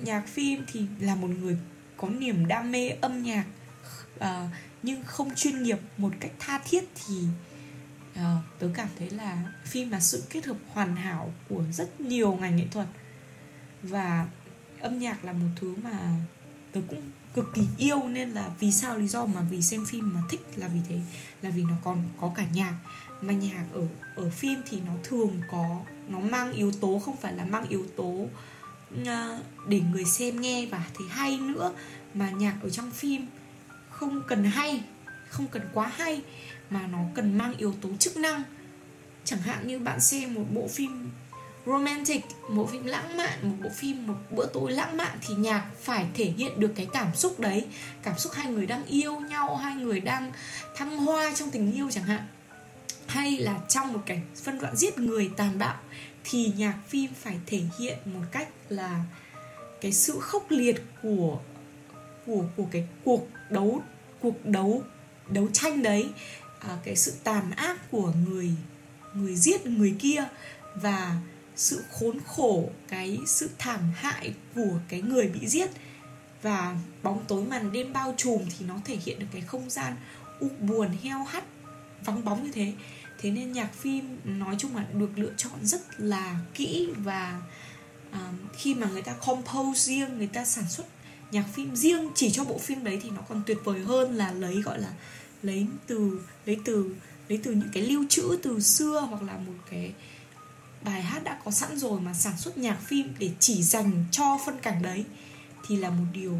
Nhạc 0.00 0.26
phim 0.26 0.64
thì 0.72 0.86
là 1.00 1.14
một 1.14 1.28
người 1.28 1.56
có 1.96 2.08
niềm 2.08 2.46
đam 2.46 2.72
mê 2.72 2.88
âm 2.88 3.22
nhạc 3.22 3.44
uh, 4.18 4.24
nhưng 4.82 5.04
không 5.04 5.34
chuyên 5.34 5.62
nghiệp 5.62 5.78
một 5.96 6.10
cách 6.20 6.32
tha 6.38 6.58
thiết 6.58 6.84
thì 6.94 7.14
uh, 8.14 8.44
tớ 8.58 8.70
cảm 8.74 8.88
thấy 8.98 9.10
là 9.10 9.42
phim 9.64 9.90
là 9.90 10.00
sự 10.00 10.22
kết 10.30 10.44
hợp 10.46 10.56
hoàn 10.72 10.96
hảo 10.96 11.32
của 11.48 11.64
rất 11.72 12.00
nhiều 12.00 12.38
ngành 12.40 12.56
nghệ 12.56 12.66
thuật 12.70 12.86
và 13.82 14.26
âm 14.80 14.98
nhạc 14.98 15.24
là 15.24 15.32
một 15.32 15.48
thứ 15.56 15.74
mà 15.82 16.16
tớ 16.72 16.80
cũng 16.88 17.02
cực 17.34 17.54
kỳ 17.54 17.62
yêu 17.78 18.08
nên 18.08 18.30
là 18.30 18.50
vì 18.60 18.72
sao 18.72 18.98
lý 18.98 19.08
do 19.08 19.26
mà 19.26 19.40
vì 19.50 19.62
xem 19.62 19.84
phim 19.86 20.14
mà 20.14 20.20
thích 20.30 20.40
là 20.56 20.68
vì 20.68 20.80
thế 20.88 21.00
là 21.42 21.50
vì 21.50 21.62
nó 21.62 21.74
còn 21.84 22.04
có 22.20 22.32
cả 22.34 22.44
nhạc. 22.52 22.74
Mà 23.20 23.32
nhạc 23.32 23.64
ở 23.72 23.86
ở 24.16 24.30
phim 24.30 24.62
thì 24.70 24.80
nó 24.86 24.92
thường 25.04 25.40
có 25.50 25.80
nó 26.08 26.20
mang 26.20 26.52
yếu 26.52 26.72
tố 26.72 26.98
không 27.04 27.16
phải 27.16 27.32
là 27.32 27.44
mang 27.44 27.68
yếu 27.68 27.86
tố 27.96 28.26
ờ, 29.06 29.38
để 29.68 29.80
người 29.80 30.04
xem 30.04 30.40
nghe 30.40 30.66
và 30.66 30.84
thấy 30.94 31.08
hay 31.08 31.38
nữa 31.38 31.72
mà 32.14 32.30
nhạc 32.30 32.56
ở 32.62 32.70
trong 32.70 32.90
phim 32.90 33.26
không 33.90 34.22
cần 34.28 34.44
hay 34.44 34.84
không 35.28 35.46
cần 35.46 35.62
quá 35.72 35.92
hay 35.96 36.22
mà 36.72 36.86
nó 36.86 36.98
cần 37.14 37.38
mang 37.38 37.54
yếu 37.56 37.74
tố 37.80 37.88
chức 37.98 38.16
năng. 38.16 38.42
Chẳng 39.24 39.40
hạn 39.40 39.66
như 39.66 39.78
bạn 39.78 40.00
xem 40.00 40.34
một 40.34 40.44
bộ 40.50 40.68
phim 40.68 41.10
romantic, 41.66 42.24
một 42.48 42.68
phim 42.72 42.84
lãng 42.84 43.16
mạn, 43.16 43.38
một 43.42 43.56
bộ 43.62 43.70
phim, 43.76 44.06
một 44.06 44.14
bữa 44.30 44.46
tối 44.46 44.72
lãng 44.72 44.96
mạn 44.96 45.18
thì 45.20 45.34
nhạc 45.34 45.66
phải 45.80 46.06
thể 46.14 46.24
hiện 46.24 46.60
được 46.60 46.72
cái 46.76 46.86
cảm 46.92 47.14
xúc 47.14 47.40
đấy. 47.40 47.66
Cảm 48.02 48.18
xúc 48.18 48.32
hai 48.32 48.46
người 48.46 48.66
đang 48.66 48.84
yêu 48.86 49.20
nhau, 49.20 49.56
hai 49.56 49.74
người 49.74 50.00
đang 50.00 50.32
thăng 50.76 50.98
hoa 50.98 51.32
trong 51.34 51.50
tình 51.50 51.72
yêu 51.72 51.90
chẳng 51.90 52.04
hạn. 52.04 52.26
Hay 53.06 53.38
là 53.38 53.60
trong 53.68 53.92
một 53.92 54.00
cảnh 54.06 54.20
phân 54.42 54.58
đoạn 54.58 54.76
giết 54.76 54.98
người 54.98 55.30
tàn 55.36 55.58
bạo 55.58 55.76
thì 56.24 56.52
nhạc 56.56 56.74
phim 56.88 57.10
phải 57.22 57.36
thể 57.46 57.60
hiện 57.78 57.98
một 58.04 58.24
cách 58.32 58.48
là 58.68 59.04
cái 59.80 59.92
sự 59.92 60.20
khốc 60.20 60.50
liệt 60.50 60.82
của 61.02 61.38
của 62.26 62.44
của 62.56 62.66
cái 62.70 62.88
cuộc 63.04 63.28
đấu 63.50 63.82
cuộc 64.20 64.46
đấu 64.46 64.82
đấu 65.28 65.48
tranh 65.52 65.82
đấy 65.82 66.08
à, 66.68 66.78
cái 66.84 66.96
sự 66.96 67.12
tàn 67.24 67.50
ác 67.50 67.90
của 67.90 68.12
người 68.28 68.50
người 69.14 69.36
giết 69.36 69.66
người 69.66 69.94
kia 69.98 70.24
và 70.74 71.16
sự 71.56 71.82
khốn 71.90 72.18
khổ 72.26 72.70
cái 72.88 73.18
sự 73.26 73.50
thảm 73.58 73.92
hại 73.94 74.34
của 74.54 74.78
cái 74.88 75.02
người 75.02 75.28
bị 75.28 75.48
giết. 75.48 75.70
Và 76.42 76.76
bóng 77.02 77.24
tối 77.28 77.44
màn 77.44 77.72
đêm 77.72 77.92
bao 77.92 78.14
trùm 78.16 78.42
thì 78.58 78.66
nó 78.66 78.74
thể 78.84 78.98
hiện 79.04 79.18
được 79.18 79.26
cái 79.32 79.40
không 79.40 79.70
gian 79.70 79.96
u 80.40 80.48
buồn 80.60 80.88
heo 81.02 81.24
hắt 81.24 81.44
vắng 82.04 82.24
bóng 82.24 82.44
như 82.44 82.52
thế. 82.52 82.72
Thế 83.20 83.30
nên 83.30 83.52
nhạc 83.52 83.74
phim 83.74 84.18
nói 84.24 84.54
chung 84.58 84.76
là 84.76 84.84
được 84.92 85.10
lựa 85.16 85.32
chọn 85.36 85.52
rất 85.62 85.80
là 85.98 86.36
kỹ 86.54 86.88
và 86.96 87.42
uh, 88.10 88.18
khi 88.56 88.74
mà 88.74 88.86
người 88.86 89.02
ta 89.02 89.12
compose 89.12 89.80
riêng 89.80 90.18
người 90.18 90.26
ta 90.26 90.44
sản 90.44 90.64
xuất 90.68 90.86
nhạc 91.30 91.44
phim 91.52 91.76
riêng 91.76 92.10
chỉ 92.14 92.30
cho 92.30 92.44
bộ 92.44 92.58
phim 92.58 92.84
đấy 92.84 92.98
thì 93.02 93.10
nó 93.10 93.22
còn 93.28 93.42
tuyệt 93.46 93.58
vời 93.64 93.80
hơn 93.80 94.16
là 94.16 94.32
lấy 94.32 94.62
gọi 94.62 94.80
là 94.80 94.92
lấy 95.42 95.66
từ 95.86 96.20
lấy 96.46 96.58
từ 96.64 96.94
lấy 97.28 97.40
từ 97.42 97.52
những 97.52 97.68
cái 97.72 97.82
lưu 97.82 98.04
trữ 98.08 98.38
từ 98.42 98.60
xưa 98.60 99.06
hoặc 99.10 99.22
là 99.22 99.36
một 99.36 99.52
cái 99.70 99.92
bài 100.84 101.02
hát 101.02 101.24
đã 101.24 101.40
có 101.44 101.50
sẵn 101.50 101.78
rồi 101.78 102.00
mà 102.00 102.14
sản 102.14 102.38
xuất 102.38 102.58
nhạc 102.58 102.78
phim 102.86 103.14
để 103.18 103.30
chỉ 103.38 103.62
dành 103.62 104.04
cho 104.10 104.38
phân 104.46 104.58
cảnh 104.58 104.82
đấy, 104.82 105.04
thì 105.68 105.76
là 105.76 105.90
một 105.90 106.04
điều 106.12 106.38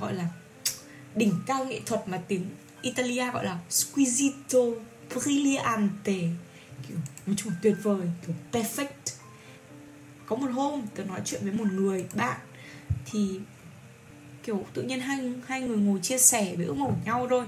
gọi 0.00 0.14
là 0.14 0.28
đỉnh 1.14 1.32
cao 1.46 1.64
nghệ 1.64 1.80
thuật 1.86 2.08
mà 2.08 2.20
tiếng 2.28 2.46
Italia 2.82 3.30
gọi 3.30 3.44
là 3.44 3.58
squisito 3.70 4.58
brillante. 5.14 6.20
Kiểu 6.88 6.96
nói 7.26 7.36
chung 7.36 7.52
tuyệt 7.62 7.76
vời, 7.82 8.06
kiểu 8.26 8.36
perfect. 8.52 9.14
Có 10.26 10.36
một 10.36 10.50
hôm 10.52 10.82
tớ 10.94 11.04
nói 11.04 11.20
chuyện 11.24 11.40
với 11.42 11.52
một 11.52 11.72
người 11.72 12.06
bạn, 12.14 12.40
thì 13.06 13.40
kiểu 14.42 14.66
tự 14.74 14.82
nhiên 14.82 15.00
hai 15.00 15.32
hai 15.46 15.60
người 15.60 15.76
ngồi 15.76 16.00
chia 16.02 16.18
sẻ 16.18 16.56
với 16.56 16.66
ước 16.66 16.76
mơ 16.76 16.86
của 16.86 16.96
nhau 17.04 17.26
thôi 17.30 17.44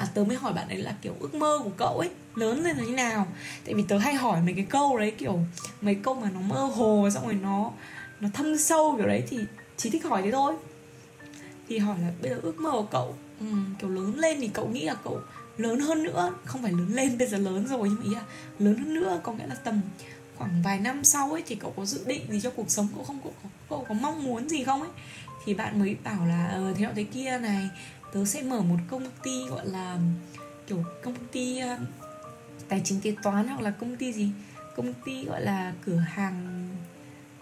à 0.00 0.06
tớ 0.14 0.24
mới 0.24 0.36
hỏi 0.36 0.52
bạn 0.52 0.68
ấy 0.68 0.78
là 0.78 0.94
kiểu 1.02 1.14
ước 1.20 1.34
mơ 1.34 1.58
của 1.64 1.70
cậu 1.76 1.98
ấy 1.98 2.10
lớn 2.34 2.64
lên 2.64 2.76
là 2.76 2.84
như 2.84 2.92
nào? 2.92 3.26
Tại 3.64 3.74
vì 3.74 3.84
tớ 3.88 3.98
hay 3.98 4.14
hỏi 4.14 4.42
mấy 4.42 4.54
cái 4.54 4.66
câu 4.70 4.98
đấy 4.98 5.10
kiểu 5.18 5.38
mấy 5.80 5.94
câu 5.94 6.14
mà 6.14 6.30
nó 6.34 6.40
mơ 6.40 6.64
hồ 6.64 7.08
xong 7.14 7.24
rồi 7.24 7.34
nó 7.34 7.70
nó 8.20 8.28
thâm 8.34 8.58
sâu 8.58 8.94
kiểu 8.96 9.06
đấy 9.06 9.22
thì 9.28 9.38
chỉ 9.76 9.90
thích 9.90 10.04
hỏi 10.04 10.22
thế 10.22 10.30
thôi. 10.30 10.54
Thì 11.68 11.78
hỏi 11.78 11.98
là 11.98 12.12
bây 12.22 12.30
giờ 12.30 12.38
ước 12.42 12.60
mơ 12.60 12.70
của 12.70 12.86
cậu 12.90 13.14
um, 13.40 13.74
kiểu 13.78 13.90
lớn 13.90 14.18
lên 14.18 14.40
thì 14.40 14.48
cậu 14.48 14.68
nghĩ 14.68 14.84
là 14.84 14.94
cậu 14.94 15.20
lớn 15.56 15.80
hơn 15.80 16.02
nữa? 16.02 16.34
Không 16.44 16.62
phải 16.62 16.72
lớn 16.72 16.88
lên 16.94 17.18
bây 17.18 17.28
giờ 17.28 17.38
lớn 17.38 17.66
rồi 17.66 17.88
nhưng 17.88 17.96
mà 17.98 18.04
ý 18.04 18.14
là 18.14 18.22
lớn 18.58 18.76
hơn 18.76 18.94
nữa 18.94 19.20
có 19.22 19.32
nghĩa 19.32 19.46
là 19.46 19.54
tầm 19.54 19.80
khoảng 20.36 20.62
vài 20.64 20.78
năm 20.78 21.04
sau 21.04 21.32
ấy 21.32 21.42
thì 21.46 21.54
cậu 21.54 21.74
có 21.76 21.84
dự 21.84 22.04
định 22.06 22.22
gì 22.28 22.40
cho 22.40 22.50
cuộc 22.50 22.70
sống 22.70 22.88
cậu 22.94 23.04
không? 23.04 23.18
Cậu 23.24 23.32
có, 23.42 23.48
cậu 23.70 23.86
có 23.88 23.94
mong 23.94 24.24
muốn 24.24 24.48
gì 24.48 24.64
không 24.64 24.80
ấy? 24.80 24.90
Thì 25.44 25.54
bạn 25.54 25.78
mới 25.78 25.96
bảo 26.04 26.26
là 26.26 26.48
ờ 26.48 26.74
thế 26.76 26.86
nọ 26.86 26.92
thế 26.96 27.04
kia 27.04 27.38
này 27.42 27.68
tớ 28.12 28.24
sẽ 28.24 28.42
mở 28.42 28.60
một 28.60 28.76
công 28.90 29.06
ty 29.22 29.46
gọi 29.48 29.66
là 29.66 29.98
kiểu 30.66 30.84
công 31.02 31.14
ty 31.32 31.60
uh, 31.64 31.80
tài 32.68 32.80
chính 32.84 33.00
kế 33.00 33.14
toán 33.22 33.48
hoặc 33.48 33.60
là 33.60 33.70
công 33.70 33.96
ty 33.96 34.12
gì? 34.12 34.30
Công 34.76 34.92
ty 35.04 35.24
gọi 35.24 35.40
là 35.40 35.72
cửa 35.86 35.96
hàng 35.96 36.68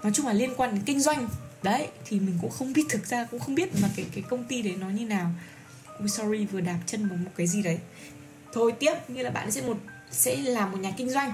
nói 0.03 0.13
chung 0.15 0.27
là 0.27 0.33
liên 0.33 0.51
quan 0.57 0.75
đến 0.75 0.83
kinh 0.85 1.01
doanh. 1.01 1.29
Đấy 1.63 1.89
thì 2.05 2.21
mình 2.21 2.39
cũng 2.43 2.51
không 2.51 2.73
biết 2.73 2.85
thực 2.89 3.07
ra 3.07 3.25
cũng 3.25 3.41
không 3.41 3.55
biết 3.55 3.69
mà 3.83 3.89
cái 3.97 4.07
cái 4.13 4.25
công 4.29 4.45
ty 4.45 4.63
đấy 4.63 4.77
nó 4.81 4.91
như 4.91 5.07
nào. 5.07 5.31
Ui 5.99 6.09
sorry 6.09 6.47
vừa 6.47 6.61
đạp 6.61 6.79
chân 6.87 7.09
vào 7.09 7.19
một 7.19 7.31
cái 7.37 7.47
gì 7.47 7.63
đấy. 7.63 7.79
Thôi 8.53 8.73
tiếp 8.79 8.95
như 9.09 9.23
là 9.23 9.31
bạn 9.31 9.51
sẽ 9.51 9.63
một 9.63 9.77
sẽ 10.11 10.37
làm 10.37 10.73
một 10.73 10.79
nhà 10.79 10.91
kinh 10.97 11.11
doanh. 11.11 11.33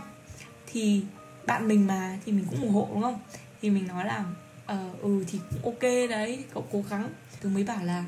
Thì 0.72 1.02
bạn 1.46 1.68
mình 1.68 1.86
mà 1.86 2.18
thì 2.26 2.32
mình 2.32 2.46
cũng 2.50 2.60
ủng 2.60 2.72
hộ 2.72 2.88
đúng 2.92 3.02
không? 3.02 3.18
Thì 3.62 3.70
mình 3.70 3.86
nói 3.86 4.04
là 4.04 4.24
ờ 4.66 4.90
ừ 5.02 5.24
thì 5.28 5.40
cũng 5.50 5.72
ok 5.72 5.82
đấy 6.10 6.44
cậu 6.54 6.66
cố 6.72 6.84
gắng. 6.90 7.08
Tôi 7.42 7.52
mới 7.52 7.64
bảo 7.64 7.84
là 7.84 8.04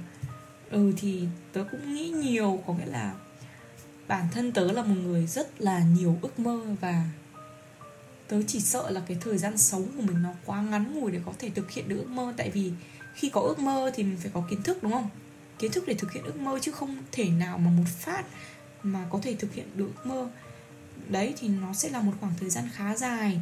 ừ 0.71 0.93
thì 0.97 1.29
tớ 1.53 1.65
cũng 1.71 1.95
nghĩ 1.95 2.09
nhiều, 2.09 2.63
có 2.67 2.75
nghĩa 2.75 2.87
là 2.87 3.15
bản 4.09 4.29
thân 4.33 4.53
tớ 4.53 4.73
là 4.73 4.83
một 4.83 4.95
người 5.03 5.27
rất 5.27 5.61
là 5.61 5.79
nhiều 5.79 6.19
ước 6.23 6.39
mơ 6.39 6.67
và 6.81 7.05
tớ 8.29 8.43
chỉ 8.47 8.61
sợ 8.61 8.91
là 8.91 9.03
cái 9.09 9.17
thời 9.21 9.39
gian 9.39 9.59
sống 9.59 9.87
của 9.97 10.03
mình 10.03 10.23
nó 10.23 10.31
quá 10.45 10.63
ngắn 10.63 10.95
ngủi 10.95 11.13
để 11.13 11.21
có 11.27 11.33
thể 11.39 11.51
thực 11.51 11.71
hiện 11.71 11.89
được 11.89 11.97
ước 11.97 12.09
mơ. 12.09 12.35
Tại 12.37 12.51
vì 12.51 12.73
khi 13.15 13.29
có 13.29 13.41
ước 13.41 13.59
mơ 13.59 13.91
thì 13.95 14.03
mình 14.03 14.17
phải 14.17 14.31
có 14.35 14.43
kiến 14.51 14.63
thức, 14.63 14.83
đúng 14.83 14.93
không? 14.93 15.09
Kiến 15.59 15.73
thức 15.73 15.85
để 15.87 15.95
thực 15.95 16.13
hiện 16.13 16.25
ước 16.25 16.37
mơ 16.37 16.59
chứ 16.63 16.73
không 16.73 16.97
thể 17.13 17.29
nào 17.29 17.59
mà 17.59 17.71
một 17.71 17.85
phát 17.99 18.25
mà 18.83 19.07
có 19.11 19.19
thể 19.23 19.35
thực 19.35 19.55
hiện 19.55 19.67
được 19.75 19.91
ước 19.97 20.07
mơ. 20.07 20.29
Đấy, 21.09 21.35
thì 21.39 21.49
nó 21.49 21.75
sẽ 21.75 21.89
là 21.91 22.01
một 22.01 22.13
khoảng 22.21 22.33
thời 22.41 22.51
gian 22.51 22.69
khá 22.75 22.97
dài 22.97 23.41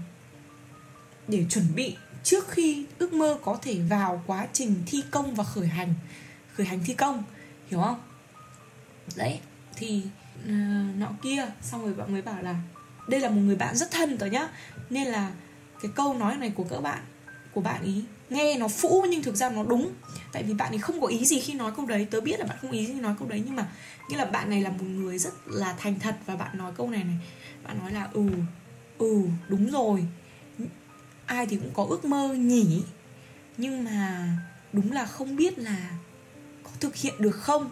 để 1.28 1.46
chuẩn 1.50 1.74
bị 1.74 1.96
trước 2.22 2.48
khi 2.48 2.86
ước 2.98 3.12
mơ 3.12 3.38
có 3.42 3.58
thể 3.62 3.80
vào 3.88 4.22
quá 4.26 4.46
trình 4.52 4.82
thi 4.86 5.02
công 5.10 5.34
và 5.34 5.44
khởi 5.44 5.66
hành 5.66 5.94
khởi 6.56 6.66
hành 6.66 6.80
thi 6.84 6.94
công 6.94 7.22
hiểu 7.66 7.80
không? 7.80 8.00
Đấy 9.16 9.40
thì 9.76 10.02
uh, 10.42 10.96
nọ 10.96 11.08
kia 11.22 11.46
xong 11.62 11.84
rồi 11.84 11.94
bạn 11.94 12.12
mới 12.12 12.22
bảo 12.22 12.42
là 12.42 12.56
đây 13.08 13.20
là 13.20 13.28
một 13.28 13.40
người 13.40 13.56
bạn 13.56 13.76
rất 13.76 13.90
thân 13.90 14.18
tớ 14.18 14.26
nhá 14.26 14.48
nên 14.90 15.06
là 15.06 15.32
cái 15.82 15.90
câu 15.94 16.14
nói 16.14 16.36
này 16.36 16.52
của 16.54 16.64
các 16.70 16.80
bạn 16.80 16.98
của 17.52 17.60
bạn 17.60 17.82
ý 17.82 18.04
nghe 18.30 18.58
nó 18.58 18.68
phũ 18.68 19.06
nhưng 19.10 19.22
thực 19.22 19.36
ra 19.36 19.50
nó 19.50 19.62
đúng. 19.62 19.92
Tại 20.32 20.42
vì 20.42 20.54
bạn 20.54 20.72
ấy 20.72 20.78
không 20.78 21.00
có 21.00 21.06
ý 21.06 21.24
gì 21.24 21.40
khi 21.40 21.54
nói 21.54 21.72
câu 21.76 21.86
đấy 21.86 22.06
tớ 22.10 22.20
biết 22.20 22.40
là 22.40 22.46
bạn 22.46 22.58
không 22.60 22.70
ý 22.70 22.86
gì 22.86 22.94
nói 22.94 23.14
câu 23.18 23.28
đấy 23.28 23.42
nhưng 23.46 23.56
mà 23.56 23.68
nghĩa 24.08 24.16
là 24.16 24.24
bạn 24.24 24.50
này 24.50 24.62
là 24.62 24.70
một 24.70 24.84
người 24.84 25.18
rất 25.18 25.32
là 25.46 25.74
thành 25.78 26.00
thật 26.00 26.16
và 26.26 26.36
bạn 26.36 26.58
nói 26.58 26.72
câu 26.76 26.90
này 26.90 27.04
này 27.04 27.16
bạn 27.64 27.78
nói 27.78 27.92
là 27.92 28.08
ừ 28.12 28.26
ừ 28.98 29.22
đúng 29.48 29.70
rồi 29.70 30.06
ai 31.26 31.46
thì 31.46 31.56
cũng 31.56 31.70
có 31.74 31.86
ước 31.90 32.04
mơ 32.04 32.34
nhỉ? 32.34 32.82
Nhưng 33.56 33.84
mà 33.84 34.28
đúng 34.72 34.92
là 34.92 35.06
không 35.06 35.36
biết 35.36 35.58
là 35.58 35.90
có 36.64 36.70
thực 36.80 36.96
hiện 36.96 37.14
được 37.18 37.36
không? 37.36 37.70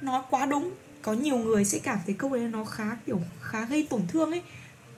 Nói 0.00 0.22
quá 0.30 0.46
đúng. 0.46 0.70
Có 1.02 1.12
nhiều 1.12 1.36
người 1.36 1.64
sẽ 1.64 1.78
cảm 1.78 1.98
thấy 2.06 2.14
câu 2.18 2.30
đấy 2.30 2.48
nó 2.48 2.64
khá, 2.64 2.96
kiểu, 3.06 3.20
khá 3.40 3.64
gây 3.64 3.86
tổn 3.90 4.02
thương 4.08 4.30
ấy. 4.30 4.42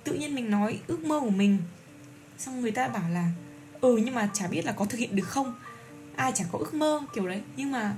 Tự 0.04 0.14
nhiên 0.14 0.34
mình 0.34 0.50
nói 0.50 0.78
ước 0.86 1.04
mơ 1.04 1.20
của 1.20 1.30
mình. 1.30 1.58
Xong 2.38 2.60
người 2.60 2.70
ta 2.70 2.88
bảo 2.88 3.10
là 3.10 3.30
ừ 3.80 3.96
nhưng 3.96 4.14
mà 4.14 4.30
chả 4.34 4.46
biết 4.46 4.64
là 4.64 4.72
có 4.72 4.84
thực 4.84 4.98
hiện 4.98 5.16
được 5.16 5.28
không? 5.28 5.54
Ai 6.16 6.32
chả 6.34 6.44
có 6.52 6.58
ước 6.58 6.74
mơ 6.74 7.00
kiểu 7.14 7.28
đấy. 7.28 7.42
Nhưng 7.56 7.72
mà 7.72 7.94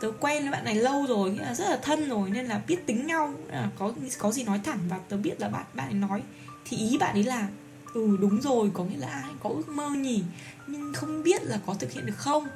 tớ 0.00 0.10
quen 0.20 0.42
với 0.42 0.52
bạn 0.52 0.64
này 0.64 0.74
lâu 0.74 1.06
rồi, 1.08 1.30
nghĩa 1.30 1.42
là 1.42 1.54
rất 1.54 1.70
là 1.70 1.78
thân 1.82 2.08
rồi, 2.08 2.30
nên 2.30 2.46
là 2.46 2.62
biết 2.66 2.86
tính 2.86 3.06
nhau. 3.06 3.34
Là 3.48 3.70
có 3.78 3.92
có 4.18 4.32
gì 4.32 4.44
nói 4.44 4.60
thẳng 4.64 4.78
và 4.88 4.98
tớ 5.08 5.16
biết 5.16 5.40
là 5.40 5.48
bạn 5.48 5.64
bạn 5.74 5.88
ấy 5.88 5.94
nói. 5.94 6.22
Thì 6.64 6.76
ý 6.76 6.98
bạn 6.98 7.14
ấy 7.14 7.24
là 7.24 7.48
ừ 7.94 8.16
đúng 8.20 8.40
rồi, 8.40 8.70
có 8.74 8.84
nghĩa 8.84 8.96
là 8.96 9.08
ai 9.08 9.30
có 9.42 9.50
ước 9.50 9.68
mơ 9.68 9.90
nhỉ? 9.90 10.22
Nhưng 10.66 10.92
không 10.94 11.22
biết 11.22 11.42
là 11.42 11.60
có 11.66 11.74
thực 11.74 11.92
hiện 11.92 12.06
được 12.06 12.16
không? 12.16 12.48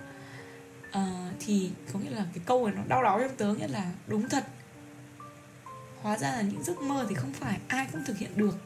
Uh, 0.98 1.04
thì 1.40 1.70
có 1.92 1.98
nghĩa 1.98 2.10
là 2.10 2.24
cái 2.34 2.42
câu 2.46 2.66
này 2.66 2.76
nó 2.76 2.82
đau 2.88 3.02
đáu 3.02 3.20
trong 3.20 3.36
tớ 3.36 3.54
nghĩa 3.54 3.68
là 3.68 3.92
đúng 4.06 4.28
thật. 4.28 4.44
Hóa 6.02 6.18
ra 6.18 6.30
là 6.30 6.42
những 6.42 6.64
giấc 6.64 6.82
mơ 6.82 7.06
thì 7.08 7.14
không 7.14 7.32
phải 7.32 7.58
ai 7.68 7.86
cũng 7.92 8.04
thực 8.04 8.18
hiện 8.18 8.30
được. 8.36 8.58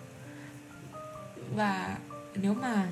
Và 1.54 1.98
nếu 2.34 2.54
mà 2.54 2.88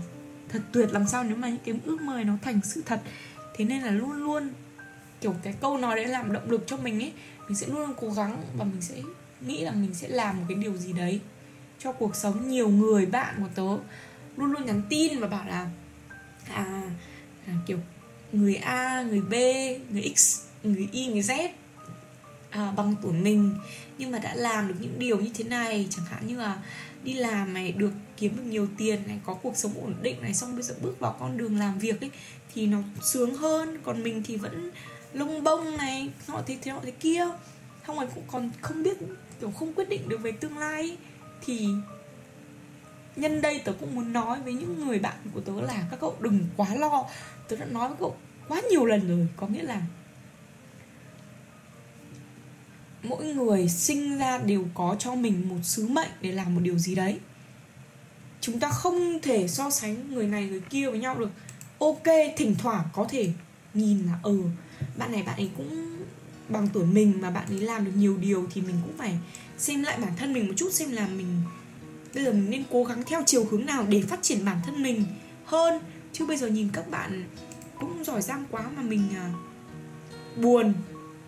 thật 0.48 0.60
tuyệt 0.72 0.90
làm 0.92 1.06
sao 1.06 1.24
nếu 1.24 1.36
mà 1.36 1.48
những 1.48 1.60
cái 1.64 1.74
ước 1.84 2.00
mơ 2.00 2.22
nó 2.24 2.32
thành 2.42 2.60
sự 2.64 2.82
thật? 2.86 3.00
Thế 3.54 3.64
nên 3.64 3.82
là 3.82 3.90
luôn 3.90 4.12
luôn 4.12 4.50
kiểu 5.20 5.34
cái 5.42 5.54
câu 5.60 5.78
nói 5.78 5.96
đấy 5.96 6.06
làm 6.06 6.32
động 6.32 6.50
lực 6.50 6.64
cho 6.66 6.76
mình 6.76 7.02
ấy. 7.02 7.12
Mình 7.48 7.56
sẽ 7.56 7.66
luôn 7.66 7.80
luôn 7.80 7.94
cố 8.00 8.10
gắng 8.10 8.42
và 8.56 8.64
mình 8.64 8.82
sẽ 8.82 9.02
nghĩ 9.40 9.64
là 9.64 9.72
mình 9.72 9.94
sẽ 9.94 10.08
làm 10.08 10.38
một 10.38 10.44
cái 10.48 10.58
điều 10.58 10.76
gì 10.76 10.92
đấy 10.92 11.20
cho 11.78 11.92
cuộc 11.92 12.16
sống 12.16 12.48
nhiều 12.48 12.68
người 12.68 13.06
bạn 13.06 13.34
của 13.38 13.48
tớ 13.54 13.84
luôn 14.36 14.52
luôn 14.52 14.66
nhắn 14.66 14.82
tin 14.88 15.18
và 15.18 15.28
bảo 15.28 15.46
là 15.48 15.70
à, 16.54 16.82
à 17.46 17.54
kiểu 17.66 17.78
người 18.32 18.56
A, 18.56 19.02
người 19.02 19.20
B, 19.20 19.32
người 19.92 20.12
X, 20.16 20.40
người 20.62 20.88
Y, 20.92 21.06
người 21.06 21.22
Z 21.22 21.48
à, 22.50 22.72
bằng 22.76 22.94
tuổi 23.02 23.12
mình 23.12 23.54
nhưng 23.98 24.10
mà 24.10 24.18
đã 24.18 24.34
làm 24.34 24.68
được 24.68 24.74
những 24.80 24.98
điều 24.98 25.20
như 25.20 25.30
thế 25.34 25.44
này 25.44 25.86
chẳng 25.90 26.04
hạn 26.04 26.26
như 26.26 26.36
là 26.36 26.58
đi 27.02 27.14
làm 27.14 27.54
này 27.54 27.72
được 27.72 27.92
kiếm 28.16 28.36
được 28.36 28.42
nhiều 28.42 28.68
tiền 28.78 29.02
này 29.06 29.18
có 29.24 29.34
cuộc 29.34 29.56
sống 29.56 29.72
ổn 29.82 29.94
định 30.02 30.22
này 30.22 30.34
xong 30.34 30.54
bây 30.54 30.62
giờ 30.62 30.74
bước 30.82 31.00
vào 31.00 31.16
con 31.20 31.36
đường 31.36 31.58
làm 31.58 31.78
việc 31.78 32.00
ấy 32.00 32.10
thì 32.54 32.66
nó 32.66 32.78
sướng 33.02 33.34
hơn 33.34 33.78
còn 33.84 34.02
mình 34.02 34.22
thì 34.26 34.36
vẫn 34.36 34.70
lông 35.12 35.44
bông 35.44 35.76
này 35.76 36.10
họ 36.28 36.42
thế 36.46 36.58
thế 36.62 36.70
họ 36.70 36.80
thế 36.82 36.90
kia 36.90 37.24
không 37.82 37.96
rồi 37.96 38.08
cũng 38.14 38.24
còn 38.26 38.50
không 38.60 38.82
biết 38.82 38.96
kiểu 39.40 39.50
không 39.50 39.72
quyết 39.72 39.88
định 39.88 40.08
được 40.08 40.22
về 40.22 40.32
tương 40.32 40.58
lai 40.58 40.82
ấy. 40.82 40.96
thì 41.46 41.68
nhân 43.16 43.40
đây 43.40 43.58
tớ 43.64 43.72
cũng 43.80 43.94
muốn 43.94 44.12
nói 44.12 44.40
với 44.40 44.52
những 44.52 44.86
người 44.86 44.98
bạn 44.98 45.16
của 45.34 45.40
tớ 45.40 45.52
là 45.60 45.86
các 45.90 46.00
cậu 46.00 46.16
đừng 46.20 46.44
quá 46.56 46.74
lo. 46.74 47.04
Tớ 47.48 47.56
đã 47.56 47.66
nói 47.66 47.88
với 47.88 47.96
cậu 48.00 48.16
quá 48.48 48.60
nhiều 48.70 48.84
lần 48.86 49.08
rồi, 49.08 49.28
có 49.36 49.46
nghĩa 49.46 49.62
là 49.62 49.82
mỗi 53.02 53.24
người 53.24 53.68
sinh 53.68 54.18
ra 54.18 54.38
đều 54.38 54.68
có 54.74 54.96
cho 54.98 55.14
mình 55.14 55.48
một 55.48 55.58
sứ 55.62 55.88
mệnh 55.88 56.10
để 56.20 56.32
làm 56.32 56.54
một 56.54 56.60
điều 56.64 56.78
gì 56.78 56.94
đấy. 56.94 57.18
Chúng 58.40 58.60
ta 58.60 58.70
không 58.70 59.18
thể 59.22 59.48
so 59.48 59.70
sánh 59.70 60.14
người 60.14 60.26
này 60.26 60.46
người 60.46 60.60
kia 60.60 60.90
với 60.90 60.98
nhau 60.98 61.18
được. 61.18 61.30
Ok, 61.78 62.04
thỉnh 62.36 62.54
thoảng 62.58 62.84
có 62.92 63.06
thể 63.08 63.30
nhìn 63.74 64.06
là 64.06 64.18
ừ 64.22 64.42
bạn 64.96 65.12
này 65.12 65.22
bạn 65.22 65.36
ấy 65.36 65.50
cũng 65.56 65.96
bằng 66.48 66.68
tuổi 66.72 66.86
mình 66.86 67.20
mà 67.20 67.30
bạn 67.30 67.46
ấy 67.48 67.60
làm 67.60 67.84
được 67.84 67.90
nhiều 67.94 68.16
điều 68.16 68.46
thì 68.52 68.60
mình 68.60 68.76
cũng 68.82 68.96
phải 68.98 69.18
xem 69.58 69.82
lại 69.82 69.98
bản 69.98 70.12
thân 70.16 70.32
mình 70.32 70.46
một 70.46 70.54
chút, 70.56 70.72
xem 70.72 70.92
là 70.92 71.06
mình 71.08 71.42
bây 72.14 72.24
giờ 72.24 72.32
mình 72.32 72.50
nên 72.50 72.64
cố 72.70 72.84
gắng 72.84 73.02
theo 73.06 73.22
chiều 73.26 73.44
hướng 73.50 73.66
nào 73.66 73.86
để 73.88 74.02
phát 74.02 74.22
triển 74.22 74.44
bản 74.44 74.56
thân 74.66 74.82
mình 74.82 75.04
hơn? 75.44 75.80
Chứ 76.12 76.26
bây 76.26 76.36
giờ 76.36 76.46
nhìn 76.46 76.68
các 76.72 76.90
bạn 76.90 77.24
cũng 77.80 78.04
giỏi 78.04 78.22
giang 78.22 78.44
quá 78.50 78.64
mà 78.76 78.82
mình 78.82 79.02
à, 79.16 79.32
buồn 80.42 80.72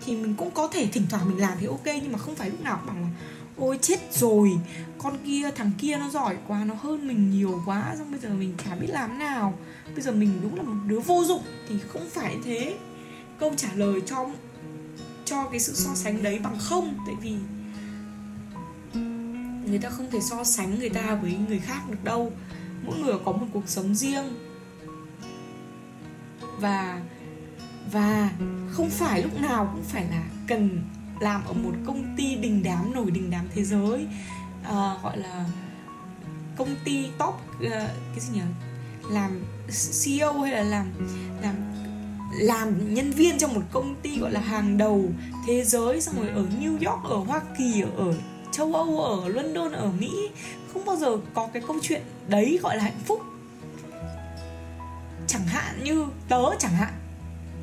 thì 0.07 0.17
mình 0.17 0.35
cũng 0.35 0.51
có 0.51 0.69
thể 0.69 0.87
thỉnh 0.93 1.07
thoảng 1.11 1.29
mình 1.29 1.41
làm 1.41 1.59
thì 1.61 1.67
ok 1.67 1.85
nhưng 1.85 2.13
mà 2.13 2.19
không 2.19 2.35
phải 2.35 2.51
lúc 2.51 2.61
nào 2.61 2.81
bảo 2.87 2.97
là 2.97 3.09
ôi 3.57 3.79
chết 3.83 3.99
rồi 4.13 4.51
con 4.99 5.19
kia 5.27 5.51
thằng 5.57 5.71
kia 5.79 5.97
nó 5.97 6.11
giỏi 6.11 6.37
quá 6.47 6.65
nó 6.65 6.75
hơn 6.75 7.09
mình 7.09 7.31
nhiều 7.31 7.63
quá 7.67 7.95
xong 7.99 8.11
bây 8.11 8.21
giờ 8.21 8.29
mình 8.29 8.55
chả 8.65 8.75
biết 8.75 8.91
làm 8.91 9.19
nào. 9.19 9.59
Bây 9.95 10.03
giờ 10.03 10.13
mình 10.13 10.41
đúng 10.43 10.57
là 10.57 10.63
một 10.63 10.77
đứa 10.87 11.01
vô 11.01 11.25
dụng 11.25 11.43
thì 11.69 11.75
không 11.89 12.11
phải 12.11 12.37
thế. 12.45 12.77
Câu 13.39 13.53
trả 13.57 13.69
lời 13.75 14.03
cho 14.07 14.27
cho 15.25 15.45
cái 15.51 15.61
sự 15.61 15.73
so 15.75 15.95
sánh 15.95 16.23
đấy 16.23 16.39
bằng 16.39 16.59
không 16.59 16.99
tại 17.07 17.15
vì 17.23 17.35
người 19.69 19.79
ta 19.79 19.89
không 19.89 20.11
thể 20.11 20.21
so 20.21 20.45
sánh 20.45 20.79
người 20.79 20.91
ta 20.91 21.15
với 21.15 21.37
người 21.49 21.59
khác 21.59 21.81
được 21.91 22.05
đâu. 22.05 22.33
Mỗi 22.83 22.99
người 22.99 23.15
có 23.25 23.33
một 23.33 23.47
cuộc 23.53 23.69
sống 23.69 23.95
riêng. 23.95 24.35
Và 26.61 27.01
và 27.93 28.31
không 28.71 28.91
phải 28.91 29.23
lúc 29.23 29.41
nào 29.41 29.71
cũng 29.75 29.85
phải 29.85 30.05
là 30.11 30.23
cần 30.47 30.83
làm 31.21 31.45
ở 31.45 31.53
một 31.53 31.73
công 31.87 32.15
ty 32.17 32.37
đình 32.37 32.63
đám 32.63 32.95
nổi 32.95 33.11
đình 33.11 33.31
đám 33.31 33.49
thế 33.55 33.65
giới. 33.65 34.07
À, 34.65 34.95
gọi 35.03 35.19
là 35.19 35.47
công 36.57 36.77
ty 36.85 37.07
top 37.19 37.35
uh, 37.35 37.71
cái 38.15 38.21
gì 38.21 38.35
nhỉ? 38.35 38.41
Làm 39.11 39.45
CEO 40.05 40.41
hay 40.41 40.53
là 40.53 40.63
làm 40.63 40.87
làm 41.43 41.55
làm 42.33 42.95
nhân 42.95 43.11
viên 43.11 43.39
trong 43.39 43.55
một 43.55 43.63
công 43.73 43.95
ty 44.03 44.19
gọi 44.19 44.31
là 44.31 44.41
hàng 44.41 44.79
đầu 44.79 45.05
thế 45.47 45.65
giới 45.65 46.01
xong 46.01 46.15
rồi 46.17 46.29
ở 46.29 46.47
New 46.61 46.73
York 46.73 47.05
ở 47.05 47.17
Hoa 47.17 47.41
Kỳ 47.59 47.83
ở, 47.83 47.91
ở 47.97 48.15
châu 48.59 48.75
Âu, 48.75 49.01
ở 49.01 49.29
London, 49.29 49.73
ở 49.73 49.91
Mỹ, 49.99 50.29
không 50.73 50.85
bao 50.85 50.97
giờ 50.97 51.17
có 51.35 51.49
cái 51.53 51.63
câu 51.67 51.77
chuyện 51.83 52.03
đấy 52.29 52.59
gọi 52.63 52.77
là 52.77 52.83
hạnh 52.83 53.01
phúc. 53.07 53.23
Chẳng 55.27 55.47
hạn 55.47 55.85
như 55.85 56.07
tớ 56.29 56.43
chẳng 56.59 56.73
hạn. 56.73 56.93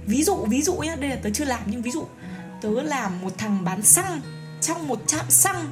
Ví 0.06 0.24
dụ 0.24 0.36
ví 0.36 0.62
dụ 0.62 0.76
nhé 0.76 0.96
đây 1.00 1.10
là 1.10 1.16
tớ 1.16 1.30
chưa 1.30 1.46
làm, 1.46 1.60
nhưng 1.66 1.82
ví 1.82 1.92
dụ, 1.92 2.06
tớ 2.62 2.70
làm 2.70 3.22
một 3.22 3.38
thằng 3.38 3.64
bán 3.64 3.82
xăng 3.82 4.22
trong 4.62 4.88
một 4.88 5.00
trạm 5.08 5.26
xăng 5.30 5.66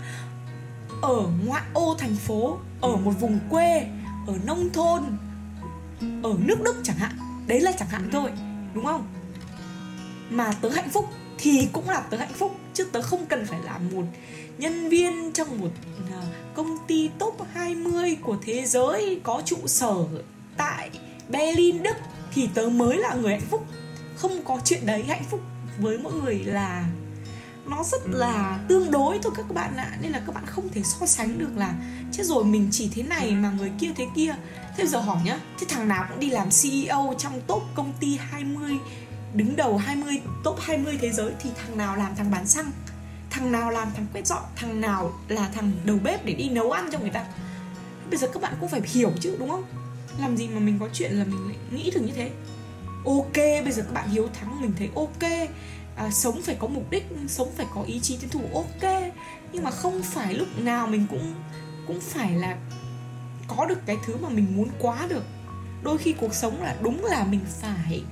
ở 1.02 1.28
ngoại 1.46 1.64
ô 1.74 1.96
thành 2.00 2.16
phố, 2.16 2.58
ở 2.82 2.96
một 2.96 3.12
vùng 3.20 3.40
quê, 3.50 3.88
ở 4.28 4.34
nông 4.46 4.70
thôn, 4.74 5.04
ở 6.24 6.34
nước 6.40 6.62
đức 6.64 6.76
chẳng 6.84 6.98
hạn. 6.98 7.18
Đấy 7.48 7.62
là 7.62 7.72
chẳng 7.72 7.90
hạn 7.90 8.10
thôi, 8.12 8.32
đúng 8.74 8.86
không? 8.86 9.08
Mà 10.30 10.54
tớ 10.62 10.70
hạnh 10.70 10.90
phúc 10.90 11.10
thì 11.38 11.68
cũng 11.74 11.90
là 11.90 12.00
tớ 12.00 12.18
hạnh 12.18 12.34
phúc, 12.34 12.56
chứ 12.74 12.84
tớ 12.92 13.02
không 13.02 13.26
cần 13.26 13.46
phải 13.46 13.60
là 13.66 13.78
một 13.78 14.04
nhân 14.58 14.90
viên 14.90 15.32
trong 15.34 15.60
một 15.62 15.70
à, 16.12 16.22
công 16.54 16.78
ty 16.88 17.10
top 17.20 17.38
20 17.54 18.18
của 18.22 18.38
thế 18.46 18.66
giới 18.66 19.20
có 19.24 19.42
trụ 19.46 19.58
sở 19.66 19.96
tại 20.58 20.90
Berlin, 21.30 21.84
Đức, 21.84 21.96
thì 22.34 22.50
tớ 22.54 22.70
mới 22.70 22.98
là 22.98 23.14
người 23.14 23.32
hạnh 23.32 23.48
phúc. 23.50 23.66
Không 24.16 24.44
có 24.46 24.60
chuyện 24.66 24.86
đấy 24.86 25.04
hạnh 25.08 25.24
phúc 25.30 25.42
với 25.80 25.98
mỗi 25.98 26.14
người 26.14 26.44
là 26.46 26.86
nó 27.66 27.84
rất 27.84 28.02
là 28.06 28.60
tương 28.68 28.92
đối 28.92 29.20
thôi 29.24 29.34
các 29.36 29.54
bạn 29.54 29.78
ạ. 29.78 29.98
Nên 30.02 30.12
là 30.12 30.22
các 30.26 30.36
bạn 30.36 30.46
không 30.46 30.70
thể 30.70 30.82
so 30.84 31.06
sánh 31.06 31.38
được 31.38 31.50
là, 31.56 31.74
chết 32.12 32.24
rồi, 32.26 32.46
mình 32.46 32.68
chỉ 32.72 32.90
thế 32.96 33.04
này 33.04 33.32
mà 33.32 33.52
người 33.58 33.72
kia 33.80 33.92
thế 33.96 34.08
kia. 34.16 34.36
Thế 34.78 34.86
giờ 34.86 35.00
hỏi 35.00 35.18
nhá, 35.26 35.40
thế 35.60 35.68
thằng 35.70 35.88
nào 35.88 36.06
cũng 36.10 36.20
đi 36.20 36.30
làm 36.30 36.50
CEO 36.62 37.14
trong 37.18 37.42
top 37.48 37.64
công 37.76 37.94
ty 38.00 38.18
20 38.22 38.78
đứng 39.34 39.56
đầu 39.56 39.78
20 39.78 40.22
top 40.44 40.60
20 40.60 40.98
thế 41.02 41.12
giới 41.12 41.32
thì 41.40 41.50
thằng 41.56 41.78
nào 41.78 41.96
làm 41.96 42.16
thằng 42.16 42.32
bán 42.32 42.48
xăng? 42.48 42.72
Thằng 43.30 43.52
nào 43.52 43.72
làm 43.72 43.88
thằng 43.96 44.06
quét 44.14 44.28
dọn? 44.28 44.44
Thằng 44.56 44.82
nào 44.82 45.14
là 45.28 45.50
thằng 45.54 45.72
đầu 45.86 45.98
bếp 46.04 46.26
để 46.26 46.34
đi 46.34 46.50
nấu 46.50 46.72
ăn 46.72 46.90
cho 46.92 47.00
người 47.00 47.10
ta? 47.10 47.26
Bây 48.10 48.18
giờ 48.18 48.28
các 48.34 48.42
bạn 48.42 48.54
cũng 48.60 48.70
phải 48.70 48.82
hiểu 48.86 49.12
chứ 49.20 49.36
đúng 49.40 49.50
không? 49.50 49.64
Làm 50.20 50.38
gì 50.38 50.48
mà 50.48 50.60
mình 50.60 50.80
có 50.80 50.90
chuyện 50.94 51.12
là 51.12 51.26
mình 51.26 51.48
lại 51.48 51.58
nghĩ 51.72 51.92
được 51.92 52.02
như 52.02 52.14
thế? 52.16 52.32
Ok 53.06 53.36
bây 53.36 53.72
giờ 53.72 53.84
các 53.84 53.94
bạn 53.94 54.10
hiếu 54.10 54.30
thắng 54.34 54.62
mình 54.62 54.74
thấy 54.78 54.90
ok. 54.96 55.50
À, 55.96 56.12
sống 56.12 56.42
phải 56.42 56.56
có 56.60 56.68
mục 56.68 56.90
đích 56.90 57.06
sống 57.28 57.52
phải 57.58 57.66
có 57.76 57.84
ý 57.84 58.00
chí 58.00 58.18
tiến 58.18 58.30
thủ 58.30 58.42
ok. 58.54 58.92
Nhưng 59.52 59.64
mà 59.64 59.72
không 59.72 60.04
phải 60.04 60.34
lúc 60.34 60.48
nào 60.58 60.88
mình 60.88 61.06
cũng 61.10 61.34
cũng 61.88 62.00
phải 62.00 62.34
là 62.34 62.58
có 63.48 63.66
được 63.66 63.80
cái 63.86 63.98
thứ 64.06 64.18
mà 64.18 64.30
mình 64.30 64.58
muốn 64.58 64.70
quá 64.80 65.08
được. 65.10 65.24
Đôi 65.84 65.98
khi 65.98 66.14
cuộc 66.14 66.34
sống 66.34 66.62
là 66.62 66.76
đúng 66.82 67.06
là 67.06 67.24
mình 67.24 67.42
phải 67.62 68.04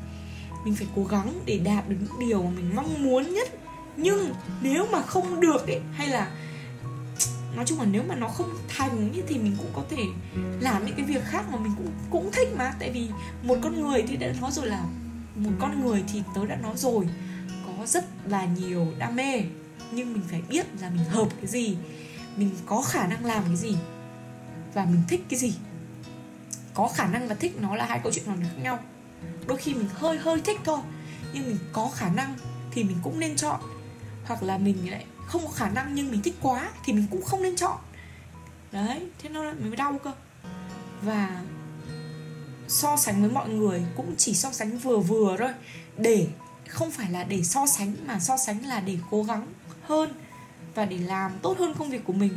mình 0.64 0.76
phải 0.76 0.88
cố 0.96 1.04
gắng 1.04 1.34
để 1.46 1.60
đạt 1.64 1.90
được 1.90 1.96
những 2.00 2.20
điều 2.30 2.44
mà 2.44 2.50
mình 2.50 2.76
mong 2.76 3.04
muốn 3.04 3.34
nhất. 3.34 3.50
Nhưng 3.98 4.34
nếu 4.62 4.88
mà 4.92 5.02
không 5.02 5.40
được 5.40 5.68
ấy, 5.68 5.82
hay 5.94 6.08
là, 6.08 6.32
nói 7.56 7.66
chung 7.66 7.80
là 7.80 7.86
nếu 7.86 8.04
mà 8.04 8.16
nó 8.16 8.28
không 8.28 8.50
thành 8.78 9.14
thì 9.28 9.38
mình 9.38 9.56
cũng 9.58 9.70
có 9.74 9.84
thể 9.90 10.04
làm 10.60 10.86
những 10.86 10.96
cái 10.96 11.06
việc 11.06 11.24
khác 11.26 11.46
mà 11.52 11.60
mình 11.60 11.72
cũng 11.78 11.92
cũng 12.10 12.32
thích 12.32 12.48
mà. 12.58 12.74
Tại 12.80 12.92
vì 12.92 13.08
một 13.44 13.58
con 13.62 13.82
người 13.82 14.04
thì 14.08 14.18
đã 14.18 14.34
nói 14.42 14.52
rồi 14.52 14.68
là 14.68 14.84
một 15.36 15.52
con 15.60 15.86
người 15.86 16.04
thì 16.14 16.24
tớ 16.36 16.46
đã 16.46 16.56
nói 16.56 16.74
rồi, 16.78 17.08
có 17.66 17.86
rất 17.86 18.06
là 18.26 18.46
nhiều 18.46 18.88
đam 18.98 19.16
mê. 19.16 19.44
Nhưng 19.92 20.14
mình 20.14 20.24
phải 20.32 20.42
biết 20.50 20.66
là 20.82 20.90
mình 20.90 21.06
hợp 21.06 21.28
cái 21.38 21.48
gì, 21.48 21.78
mình 22.36 22.50
có 22.66 22.82
khả 22.82 23.08
năng 23.08 23.26
làm 23.26 23.44
cái 23.44 23.56
gì 23.56 23.78
và 24.74 24.86
mình 24.86 25.02
thích 25.08 25.26
cái 25.30 25.40
gì. 25.40 25.54
Có 26.74 26.88
khả 26.88 27.08
năng 27.08 27.28
và 27.28 27.36
thích 27.36 27.62
nó 27.62 27.76
là 27.76 27.86
hai 27.86 28.00
câu 28.04 28.12
chuyện 28.12 28.26
hoàn 28.26 28.38
toàn 28.40 28.50
khác 28.50 28.62
nhau 28.64 28.80
đôi 29.48 29.58
khi 29.58 29.74
mình 29.74 29.88
hơi 29.94 30.18
hơi 30.18 30.42
thích 30.42 30.60
thôi 30.64 30.80
nhưng 31.34 31.48
mình 31.48 31.58
có 31.74 31.92
khả 31.96 32.10
năng 32.10 32.36
thì 32.72 32.84
mình 32.84 32.98
cũng 33.04 33.20
nên 33.20 33.36
chọn. 33.36 33.60
Hoặc 34.26 34.44
là 34.44 34.58
mình 34.58 34.92
lại 34.92 35.06
không 35.28 35.42
có 35.42 35.52
khả 35.52 35.70
năng 35.70 35.96
nhưng 35.96 36.12
mình 36.12 36.22
thích 36.22 36.36
quá 36.42 36.72
thì 36.86 36.94
mình 36.94 37.06
cũng 37.12 37.22
không 37.22 37.44
nên 37.44 37.56
chọn. 37.56 37.78
Đấy 38.72 39.08
thế 39.20 39.30
nó 39.30 39.44
mình 39.44 39.68
mới 39.68 39.76
đau 39.76 40.00
cơ. 40.04 40.12
Và 41.02 41.42
so 42.68 42.98
sánh 42.98 43.22
với 43.22 43.32
mọi 43.32 43.50
người 43.50 43.86
cũng 43.98 44.16
chỉ 44.18 44.34
so 44.34 44.52
sánh 44.52 44.78
vừa 44.78 44.98
vừa 44.98 45.36
thôi. 45.40 45.54
Để 45.98 46.28
không 46.68 46.92
phải 46.92 47.12
là 47.12 47.24
để 47.24 47.44
so 47.44 47.66
sánh 47.68 47.96
mà 48.06 48.20
so 48.20 48.38
sánh 48.38 48.66
là 48.66 48.80
để 48.80 48.98
cố 49.10 49.24
gắng 49.24 49.48
hơn 49.84 50.14
và 50.76 50.86
để 50.86 50.98
làm 50.98 51.32
tốt 51.42 51.58
hơn 51.60 51.74
công 51.80 51.90
việc 51.90 52.02
của 52.06 52.14
mình. 52.14 52.34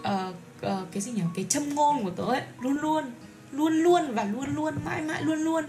Uh, 0.00 0.34
uh, 0.66 0.92
cái 0.92 1.02
gì 1.02 1.12
nhỉ? 1.12 1.22
Cái 1.34 1.44
châm 1.48 1.74
ngôn 1.74 2.04
của 2.04 2.10
tớ 2.10 2.24
ấy 2.24 2.42
luôn 2.60 2.78
luôn 2.78 3.04
luôn 3.52 3.72
luôn 3.72 4.14
và 4.14 4.24
luôn 4.24 4.54
luôn, 4.54 4.74
mãi 4.84 5.02
mãi 5.02 5.22
luôn 5.22 5.38
luôn 5.38 5.64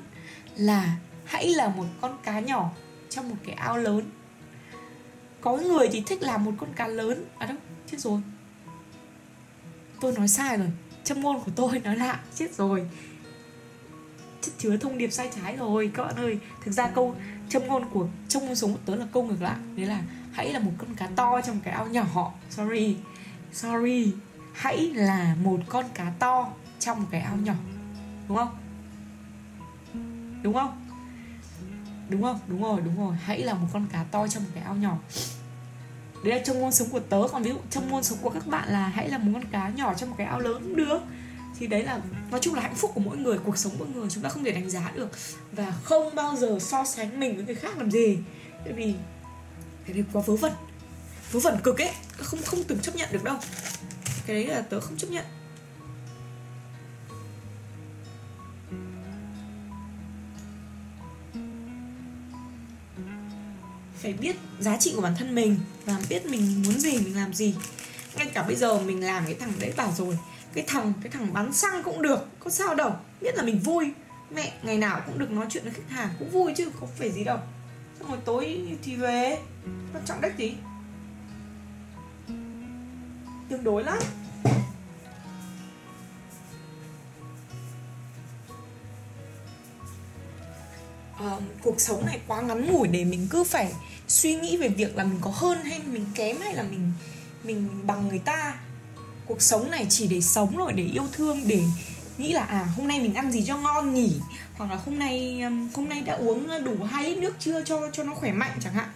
là 0.56 0.98
hãy 1.26 1.50
là 1.50 1.67
một 1.67 1.86
con 2.02 2.17
cá 2.24 2.39
nhỏ 2.39 2.72
trong 3.10 3.30
một 3.30 3.36
cái 3.46 3.56
ao 3.56 3.78
lớn. 3.78 4.12
Có 5.41 5.58
người 5.58 5.89
thì 5.91 6.04
thích 6.08 6.22
làm 6.22 6.46
một 6.46 6.52
con 6.58 6.74
cá 6.76 6.88
lớn. 6.88 7.26
À 7.38 7.46
đâu, 7.46 7.58
chết 7.91 8.00
rồi. 8.00 8.22
Tôi 10.02 10.12
nói 10.12 10.28
sai 10.28 10.58
rồi. 10.58 10.72
Châm 11.04 11.22
ngôn 11.22 11.39
của 11.39 11.52
tôi 11.56 11.80
nói 11.80 11.96
lạ, 11.96 12.19
chết 12.36 12.54
rồi. 12.54 12.89
Chất 14.41 14.52
chứa 14.58 14.78
thông 14.78 14.98
điệp 14.98 15.10
sai 15.10 15.30
trái 15.36 15.58
rồi, 15.58 15.91
các 15.93 16.04
bạn 16.04 16.15
ơi. 16.15 16.39
Thực 16.65 16.72
ra 16.72 16.88
câu 16.88 17.15
châm 17.50 17.67
ngôn 17.67 17.89
của 17.89 18.08
trong 18.30 18.46
ngôn 18.46 18.56
sống 18.56 18.74
của 18.74 18.80
tớ 18.86 18.96
là 18.96 19.06
câu 19.13 19.24
ngược 19.24 19.41
lại. 19.41 19.56
Đấy 19.76 19.86
là 19.86 20.02
hãy 20.32 20.54
là 20.54 20.60
một 20.60 20.72
con 20.78 20.96
cá 20.96 21.08
to 21.15 21.41
trong 21.41 21.60
cái 21.60 21.74
ao 21.74 21.88
nhỏ. 21.88 22.34
Sorry. 22.50 22.96
Sorry. 23.54 24.12
Hãy 24.54 24.91
là 24.96 25.36
một 25.43 25.60
con 25.69 25.86
cá 25.93 26.13
to 26.19 26.50
trong 26.80 27.06
cái 27.12 27.22
ao 27.22 27.38
nhỏ 27.38 27.54
đúng 28.27 28.38
không? 28.38 28.57
Đúng 30.43 30.53
không? 30.53 30.86
Đúng 32.09 32.21
không? 32.21 32.39
Đúng 32.47 32.63
rồi 32.63 32.81
đúng 32.81 32.97
rồi. 32.97 33.15
Hãy 33.15 33.41
là 33.41 33.53
một 33.53 33.67
con 33.73 33.88
cá 33.91 34.03
to 34.03 34.27
trong 34.27 34.43
một 34.43 34.49
cái 34.53 34.63
ao 34.63 34.75
nhỏ. 34.75 34.97
Đấy 36.23 36.36
là 36.36 36.43
trong 36.45 36.62
môn 36.62 36.71
sống 36.71 36.89
của 36.89 36.99
tớ. 36.99 37.27
Còn 37.31 37.43
ví 37.43 37.49
dụ 37.49 37.57
trong 37.69 37.89
môn 37.89 38.03
sống 38.03 38.17
của 38.21 38.29
các 38.29 38.47
bạn 38.47 38.69
là 38.69 38.88
hãy 38.88 39.09
là 39.09 39.17
một 39.17 39.31
con 39.33 39.45
cá 39.51 39.69
nhỏ 39.69 39.93
trong 39.93 40.09
một 40.09 40.15
cái 40.17 40.27
ao 40.27 40.39
lớn 40.39 40.62
cũng 40.63 40.75
được. 40.75 40.99
Thì 41.59 41.67
đấy 41.67 41.83
là, 41.83 41.99
nói 42.31 42.39
chung 42.39 42.55
là 42.55 42.62
hạnh 42.62 42.75
phúc 42.75 42.91
của 42.93 43.01
mỗi 43.01 43.17
người, 43.17 43.38
cuộc 43.38 43.57
sống 43.57 43.73
mỗi 43.79 43.88
người, 43.88 44.09
chúng 44.09 44.23
ta 44.23 44.29
không 44.29 44.43
thể 44.43 44.51
đánh 44.51 44.69
giá 44.69 44.91
được. 44.95 45.09
Và 45.51 45.73
không 45.83 46.15
bao 46.15 46.36
giờ 46.36 46.57
so 46.62 46.86
sánh 46.86 47.19
mình 47.19 47.36
với 47.36 47.45
người 47.45 47.55
khác 47.55 47.77
làm 47.77 47.91
gì. 47.91 48.17
Tại 48.63 48.73
vì 48.73 48.95
cái 49.86 49.93
đấy 49.93 50.05
quá 50.13 50.21
vớ 50.25 50.36
vẩn. 50.36 50.51
Vớ 51.31 51.39
vẩn 51.39 51.57
cực 51.63 51.81
ấy. 51.81 51.91
Không 52.17 52.39
không 52.45 52.63
từng 52.67 52.79
chấp 52.79 52.95
nhận 52.95 53.09
được 53.12 53.23
đâu. 53.23 53.38
Cái 54.25 54.36
đấy 54.36 54.47
là 54.47 54.62
tớ 54.62 54.79
không 54.79 54.97
chấp 54.97 55.07
nhận. 55.12 55.25
Phải 64.03 64.13
biết 64.13 64.35
giá 64.59 64.77
trị 64.77 64.93
của 64.95 65.01
bản 65.01 65.15
thân 65.19 65.35
mình 65.35 65.57
và 65.85 65.97
biết 66.09 66.25
mình 66.25 66.63
muốn 66.65 66.79
gì, 66.79 66.97
mình 66.97 67.15
làm 67.15 67.33
gì. 67.33 67.55
Ngay 68.15 68.31
cả 68.33 68.43
bây 68.43 68.55
giờ 68.55 68.79
mình 68.79 69.03
làm 69.03 69.25
cái 69.25 69.33
thằng 69.33 69.53
đấy 69.59 69.73
bảo 69.77 69.91
rồi, 69.97 70.17
cái 70.53 70.63
thằng 70.67 70.93
cái 71.01 71.11
thằng 71.11 71.33
bán 71.33 71.53
xăng 71.53 71.83
cũng 71.83 72.01
được, 72.01 72.27
có 72.39 72.49
sao 72.49 72.75
đâu. 72.75 72.95
Biết 73.21 73.35
là 73.35 73.43
mình 73.43 73.59
vui. 73.59 73.91
Mẹ 74.35 74.53
ngày 74.63 74.77
nào 74.77 75.01
cũng 75.05 75.19
được 75.19 75.31
nói 75.31 75.45
chuyện 75.49 75.63
với 75.63 75.73
khách 75.73 75.89
hàng, 75.89 76.09
cũng 76.19 76.29
vui 76.29 76.53
chứ, 76.57 76.69
không 76.79 76.89
phải 76.99 77.11
gì 77.11 77.23
đâu. 77.23 77.37
Xong 77.99 78.09
rồi 78.09 78.19
tối 78.25 78.61
thì 78.83 78.95
về. 78.95 79.37
Quan 79.93 80.05
trọng 80.05 80.21
đếch 80.21 80.37
gì? 80.37 80.53
Tương 83.49 83.63
đối 83.63 83.83
lắm. 83.83 83.97
Uh, 91.27 91.43
cuộc 91.62 91.81
sống 91.81 92.05
này 92.05 92.19
quá 92.27 92.41
ngắn 92.41 92.71
ngủi 92.71 92.88
để 92.88 93.03
mình 93.05 93.27
cứ 93.29 93.43
phải 93.43 93.73
suy 94.07 94.36
nghĩ 94.36 94.57
về 94.57 94.67
việc 94.67 94.97
là 94.97 95.03
mình 95.03 95.17
có 95.21 95.31
hơn 95.31 95.63
hay 95.63 95.81
mình 95.91 96.05
kém 96.15 96.38
hay 96.41 96.53
là 96.53 96.63
mình 96.63 96.91
mình 97.43 97.69
bằng 97.88 98.07
người 98.07 98.19
ta. 98.19 98.55
Cuộc 99.25 99.41
sống 99.41 99.71
này 99.71 99.86
chỉ 99.89 100.07
để 100.07 100.21
sống 100.21 100.57
rồi 100.57 100.73
để 100.73 100.83
yêu 100.83 101.03
thương 101.12 101.47
để 101.47 101.62
nghĩ 102.17 102.33
là 102.33 102.43
à 102.43 102.67
hôm 102.77 102.88
nay 102.88 102.99
mình 102.99 103.13
ăn 103.13 103.31
gì 103.31 103.43
cho 103.47 103.57
ngon 103.57 103.93
nhỉ? 103.93 104.13
Hoặc 104.57 104.71
là 104.71 104.75
hôm 104.86 104.99
nay 104.99 105.41
hôm 105.73 105.89
nay 105.89 106.01
đã 106.01 106.13
uống 106.13 106.63
đủ 106.63 106.83
hai 106.83 107.09
lít 107.09 107.17
nước 107.17 107.36
chưa 107.39 107.63
cho 107.65 107.89
cho 107.93 108.03
nó 108.03 108.13
khỏe 108.13 108.31
mạnh 108.31 108.57
chẳng 108.63 108.73
hạn. 108.73 108.89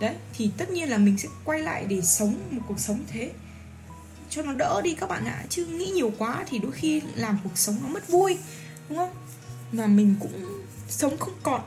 Đấy 0.00 0.14
thì 0.34 0.50
tất 0.56 0.70
nhiên 0.70 0.90
là 0.90 0.98
mình 0.98 1.18
sẽ 1.18 1.28
quay 1.44 1.60
lại 1.60 1.84
để 1.88 2.00
sống 2.02 2.34
một 2.50 2.62
cuộc 2.68 2.80
sống 2.80 3.00
thế. 3.08 3.30
Cho 4.30 4.42
nó 4.42 4.52
đỡ 4.52 4.80
đi 4.84 4.94
các 4.94 5.08
bạn 5.08 5.24
ạ 5.24 5.44
chứ 5.48 5.66
nghĩ 5.66 5.86
nhiều 5.86 6.12
quá 6.18 6.44
thì 6.48 6.58
đôi 6.58 6.72
khi 6.72 7.00
làm 7.14 7.38
cuộc 7.44 7.58
sống 7.58 7.76
nó 7.82 7.88
mất 7.88 8.08
vui 8.08 8.38
đúng 8.88 8.98
không? 8.98 9.10
Mà 9.72 9.86
mình 9.86 10.14
cũng 10.20 10.55
sống 10.88 11.18
không 11.18 11.34
còn. 11.42 11.60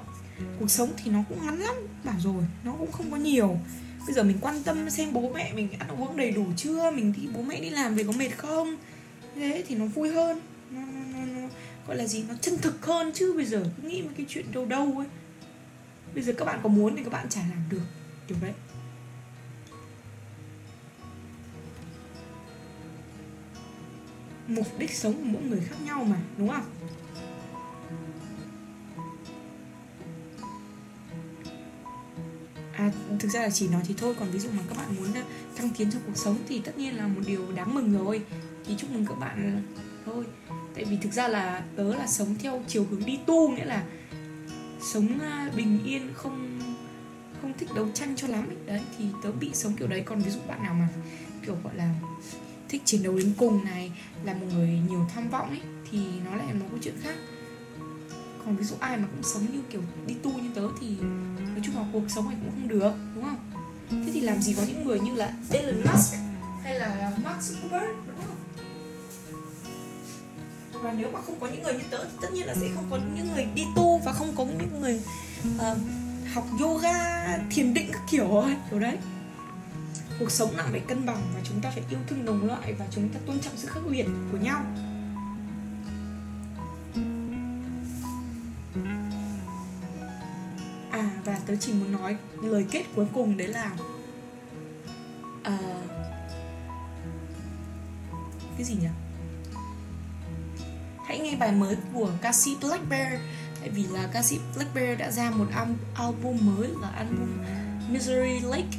Cuộc 0.60 0.72
sống 0.72 0.94
thì 0.98 1.12
nó 1.12 1.20
cũng 1.30 1.46
ngắn 1.46 1.60
lắm 1.60 1.76
bảo 2.04 2.16
rồi 2.20 2.44
nó 2.64 2.74
cũng 2.80 2.92
không 2.92 3.12
có 3.12 3.18
nhiều. 3.18 3.58
Bây 4.06 4.14
giờ 4.14 4.24
mình 4.24 4.38
quan 4.42 4.64
tâm 4.64 4.90
xem 4.90 5.14
bố 5.14 5.32
mẹ 5.34 5.54
mình 5.54 5.70
ăn 5.80 5.90
uống 5.90 6.18
đầy 6.18 6.32
đủ 6.32 6.46
chưa 6.58 6.92
mình 6.92 7.14
thì 7.18 7.28
bố 7.34 7.42
mẹ 7.42 7.60
đi 7.60 7.70
làm 7.70 7.96
về 7.96 8.04
có 8.04 8.12
mệt 8.12 8.38
không? 8.38 8.76
Thế 9.36 9.64
thì 9.68 9.76
nó 9.76 9.86
vui 9.86 10.10
hơn 10.10 10.40
nó, 10.72 10.82
nó, 10.82 11.20
nó, 11.20 11.26
nó 11.26 11.48
gọi 11.88 11.98
là 11.98 12.06
gì 12.06 12.24
nó 12.30 12.36
chân 12.42 12.58
thực 12.58 12.86
hơn 12.86 13.12
chứ 13.14 13.34
bây 13.36 13.46
giờ 13.46 13.64
cứ 13.82 13.88
nghĩ 13.88 14.02
một 14.02 14.10
cái 14.18 14.26
chuyện 14.30 14.52
đâu 14.52 14.66
đâu 14.66 14.94
ấy. 14.98 15.08
Bây 16.14 16.24
giờ 16.24 16.34
các 16.38 16.46
bạn 16.46 16.60
có 16.64 16.70
muốn 16.70 16.96
thì 16.96 17.04
các 17.04 17.14
bạn 17.14 17.30
chả 17.30 17.42
làm 17.42 17.64
được 17.70 17.86
kiểu 18.28 18.38
đấy 18.42 18.54
mục 24.48 24.80
đích 24.80 24.96
sống 24.96 25.14
của 25.14 25.24
mỗi 25.24 25.42
người 25.42 25.62
khác 25.70 25.76
nhau 25.86 26.04
mà 26.04 26.18
đúng 26.38 26.50
không? 26.50 26.64
À, 32.80 32.92
thực 33.20 33.32
ra 33.32 33.42
là 33.42 33.50
chỉ 33.50 33.68
nói 33.68 33.82
thì 33.88 33.94
thôi 33.98 34.16
còn 34.20 34.32
ví 34.32 34.40
dụ 34.40 34.50
mà 34.58 34.64
các 34.70 34.78
bạn 34.78 34.96
muốn 34.96 35.14
ờ, 35.14 35.22
thăng 35.56 35.70
tiến 35.78 35.92
trong 35.92 36.02
cuộc 36.06 36.18
sống 36.18 36.38
thì 36.48 36.62
tất 36.66 36.78
nhiên 36.78 36.98
là 36.98 37.08
một 37.08 37.22
điều 37.28 37.52
đáng 37.56 37.74
mừng 37.74 37.94
rồi. 37.94 38.22
Thì 38.66 38.76
chúc 38.78 38.92
mừng 38.92 39.06
các 39.06 39.20
bạn 39.20 39.54
ờ, 39.56 39.82
thôi. 40.06 40.26
Tại 40.76 40.86
vì 40.86 40.98
thực 41.02 41.14
ra 41.14 41.28
là 41.28 41.64
tớ 41.76 41.96
là 41.96 42.08
sống 42.08 42.36
theo 42.40 42.64
chiều 42.68 42.86
hướng 42.92 43.06
đi 43.06 43.20
tu 43.26 43.50
nghĩa 43.50 43.66
là 43.66 43.84
sống 44.94 45.20
ờ, 45.20 45.50
bình 45.56 45.80
yên 45.86 46.14
không 46.14 46.60
không 47.42 47.54
thích 47.58 47.70
đấu 47.76 47.88
tranh 47.94 48.16
cho 48.16 48.28
lắm 48.28 48.48
ấy. 48.48 48.58
đấy 48.66 48.82
thì 48.98 49.06
tớ 49.24 49.32
bị 49.32 49.50
sống 49.54 49.74
kiểu 49.74 49.88
đấy. 49.88 50.04
Còn 50.06 50.20
ví 50.20 50.32
dụ 50.32 50.40
bạn 50.48 50.64
nào 50.64 50.74
mà 50.74 50.88
kiểu 51.46 51.58
gọi 51.64 51.76
là 51.76 51.94
thích 52.70 52.82
chiến 52.86 53.04
đấu 53.04 53.18
đến 53.18 53.34
cùng 53.38 53.64
này 53.64 53.92
là 54.24 54.34
một 54.34 54.48
người 54.54 54.80
nhiều 54.90 55.06
tham 55.16 55.30
vọng 55.30 55.50
ấy 55.50 55.62
thì 55.92 56.00
nó 56.26 56.36
lại 56.36 56.48
là 56.48 56.54
một 56.54 56.66
câu 56.70 56.80
chuyện 56.82 56.96
khác 57.02 57.16
còn 58.46 58.56
ví 58.56 58.64
dụ 58.64 58.76
ai 58.80 58.98
mà 58.98 59.08
cũng 59.12 59.24
sống 59.24 59.46
như 59.54 59.62
kiểu 59.70 59.82
đi 60.08 60.14
tu 60.24 60.32
như 60.32 60.50
tớ 60.56 60.62
thì 60.82 60.98
nói 61.40 61.62
chung 61.64 61.76
là 61.76 61.86
cuộc 61.94 62.04
sống 62.08 62.26
này 62.30 62.38
cũng 62.42 62.52
không 62.52 62.68
được 62.68 62.92
đúng 63.16 63.24
không? 63.24 63.38
Thế 63.90 64.12
thì 64.14 64.22
làm 64.22 64.42
gì 64.42 64.54
có 64.54 64.64
những 64.68 64.86
người 64.86 65.00
như 65.00 65.14
là 65.16 65.34
Elon 65.52 65.76
Musk 65.76 66.16
hay 66.64 66.80
là 66.80 67.12
Mark 67.24 67.40
Zuckerberg 67.40 67.94
đúng 68.08 68.16
không? 68.28 68.36
Và 70.84 70.94
nếu 70.94 71.12
mà 71.12 71.22
không 71.22 71.40
có 71.40 71.48
những 71.48 71.64
người 71.64 71.74
như 71.74 71.84
tớ 71.90 72.06
thì 72.06 72.18
tất 72.22 72.28
nhiên 72.34 72.48
là 72.48 72.56
sẽ 72.56 72.68
không 72.76 72.86
có 72.90 73.00
những 73.16 73.34
người 73.34 73.48
đi 73.56 73.64
tu 73.76 73.98
và 73.98 74.14
không 74.14 74.36
có 74.36 74.46
những 74.46 74.82
người 74.82 75.02
uh, 75.56 75.78
học 76.34 76.48
yoga 76.60 77.38
thiền 77.50 77.74
định 77.74 77.90
các 77.92 78.02
kiểu 78.12 78.28
rồi 78.28 78.56
kiểu 78.70 78.80
đấy. 78.80 78.98
Cuộc 80.20 80.32
sống 80.32 80.58
nặng 80.58 80.68
phải 80.72 80.80
cân 80.80 81.06
bằng 81.06 81.22
và 81.36 81.42
chúng 81.44 81.62
ta 81.62 81.70
phải 81.70 81.84
yêu 81.90 82.00
thương 82.08 82.26
đồng 82.26 82.48
loại 82.48 82.74
và 82.74 82.86
chúng 82.92 83.10
ta 83.10 83.20
tôn 83.26 83.40
trọng 83.40 83.54
sự 83.58 83.68
khác 83.68 83.80
biệt 83.90 84.06
của 84.32 84.38
nhau. 84.38 84.64
Tớ 91.50 91.56
chỉ 91.60 91.74
muốn 91.74 91.92
nói 91.92 92.16
lời 92.42 92.66
kết 92.72 92.84
cuối 92.96 93.06
cùng 93.14 93.38
đấy 93.38 93.48
là 93.48 93.72
uh, 95.42 95.90
cái 98.58 98.64
gì 98.64 98.76
nhỉ? 98.82 98.88
Hãy 101.08 101.20
nghe 101.20 101.36
bài 101.36 101.52
mới 101.52 101.78
của 101.94 102.12
ca 102.22 102.32
sĩ 102.32 102.58
Black 102.62 102.90
Bear. 102.90 103.14
Tại 103.60 103.70
vì 103.70 103.84
là 103.84 104.10
ca 104.14 104.22
sĩ 104.22 104.40
Black 104.56 104.76
Bear 104.76 105.00
đã 105.00 105.12
ra 105.12 105.32
một 105.32 105.46
album 105.96 106.38
mới 106.42 106.68
là 106.82 106.90
album 106.90 107.30
Misery 107.92 108.40
Lake. 108.40 108.78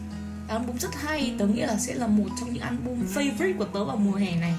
Album 0.48 0.76
rất 0.76 0.94
hay 0.94 1.34
tớ 1.38 1.46
nghĩ 1.46 1.60
là 1.60 1.78
sẽ 1.78 1.94
là 1.94 2.06
một 2.06 2.28
trong 2.40 2.52
những 2.52 2.62
album 2.62 3.06
favorite 3.14 3.58
của 3.58 3.64
tớ 3.64 3.84
vào 3.84 3.96
mùa 3.96 4.16
hè 4.16 4.40
này. 4.40 4.54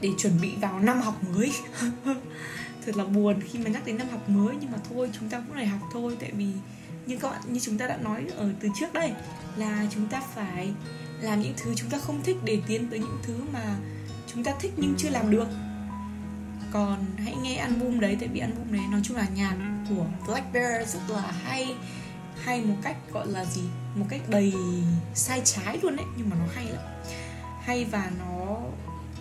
Để 0.00 0.10
chuẩn 0.18 0.40
bị 0.40 0.54
vào 0.60 0.80
năm 0.80 1.00
học 1.00 1.20
mới. 1.34 1.52
thật 2.86 2.96
là 2.96 3.04
buồn 3.04 3.40
khi 3.40 3.58
mà 3.58 3.70
nhắc 3.70 3.86
đến 3.86 3.98
năm 3.98 4.08
học 4.08 4.28
mới, 4.28 4.56
nhưng 4.60 4.70
mà 4.72 4.78
thôi, 4.90 5.10
chúng 5.20 5.28
ta 5.28 5.38
cũng 5.38 5.54
phải 5.56 5.66
học 5.66 5.80
thôi. 5.92 6.16
Tại 6.20 6.30
vì 6.36 6.48
như 7.06 7.16
các 7.16 7.30
bạn, 7.30 7.42
như 7.48 7.60
chúng 7.60 7.78
ta 7.78 7.86
đã 7.86 7.96
nói 7.96 8.24
ở 8.36 8.50
từ 8.60 8.68
trước 8.80 8.92
đây, 8.92 9.12
là 9.56 9.86
chúng 9.90 10.06
ta 10.06 10.22
phải 10.34 10.72
làm 11.20 11.40
những 11.40 11.54
thứ 11.56 11.74
chúng 11.74 11.90
ta 11.90 11.98
không 11.98 12.22
thích 12.22 12.36
để 12.44 12.60
tiến 12.66 12.88
tới 12.90 12.98
những 12.98 13.18
thứ 13.22 13.34
mà 13.52 13.76
chúng 14.32 14.44
ta 14.44 14.52
thích 14.60 14.72
nhưng 14.76 14.94
chưa 14.98 15.08
làm 15.08 15.30
được. 15.30 15.46
Còn 16.72 17.04
hãy 17.18 17.34
nghe 17.42 17.56
album 17.56 18.00
đấy, 18.00 18.16
tại 18.20 18.28
vì 18.28 18.40
album 18.40 18.72
đấy 18.72 18.82
nói 18.90 19.00
chung 19.04 19.16
là 19.16 19.26
nhạc 19.34 19.56
của 19.88 20.06
Black 20.26 20.52
Bear 20.52 20.94
rất 20.94 21.00
là 21.08 21.32
hay. 21.44 21.74
Hay 22.42 22.60
một 22.60 22.76
cách 22.82 22.96
gọi 23.12 23.26
là 23.26 23.44
gì? 23.44 23.62
Một 23.94 24.06
cách 24.08 24.20
đầy 24.28 24.52
sai 25.14 25.42
trái 25.44 25.78
luôn 25.82 25.96
đấy, 25.96 26.06
nhưng 26.16 26.30
mà 26.30 26.36
nó 26.36 26.44
hay 26.54 26.64
lắm. 26.64 26.84
Hay 27.62 27.84
và 27.84 28.10
nó 28.18 28.56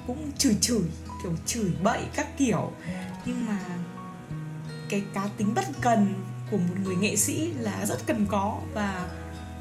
cũng 0.08 0.32
chửi 0.38 0.56
chửi, 0.62 0.82
kiểu 1.24 1.32
chửi 1.46 1.72
bậy 1.84 2.02
các 2.16 2.38
kiểu 2.38 2.72
nhưng 3.26 3.46
mà 3.46 3.60
cái 4.90 5.04
cá 5.14 5.28
tính 5.38 5.54
bất 5.56 5.66
cần 5.82 6.14
của 6.52 6.58
một 6.58 6.74
người 6.84 6.96
nghệ 6.96 7.16
sĩ 7.16 7.52
là 7.58 7.86
rất 7.86 7.98
cần 8.06 8.26
có 8.30 8.60
và 8.74 9.10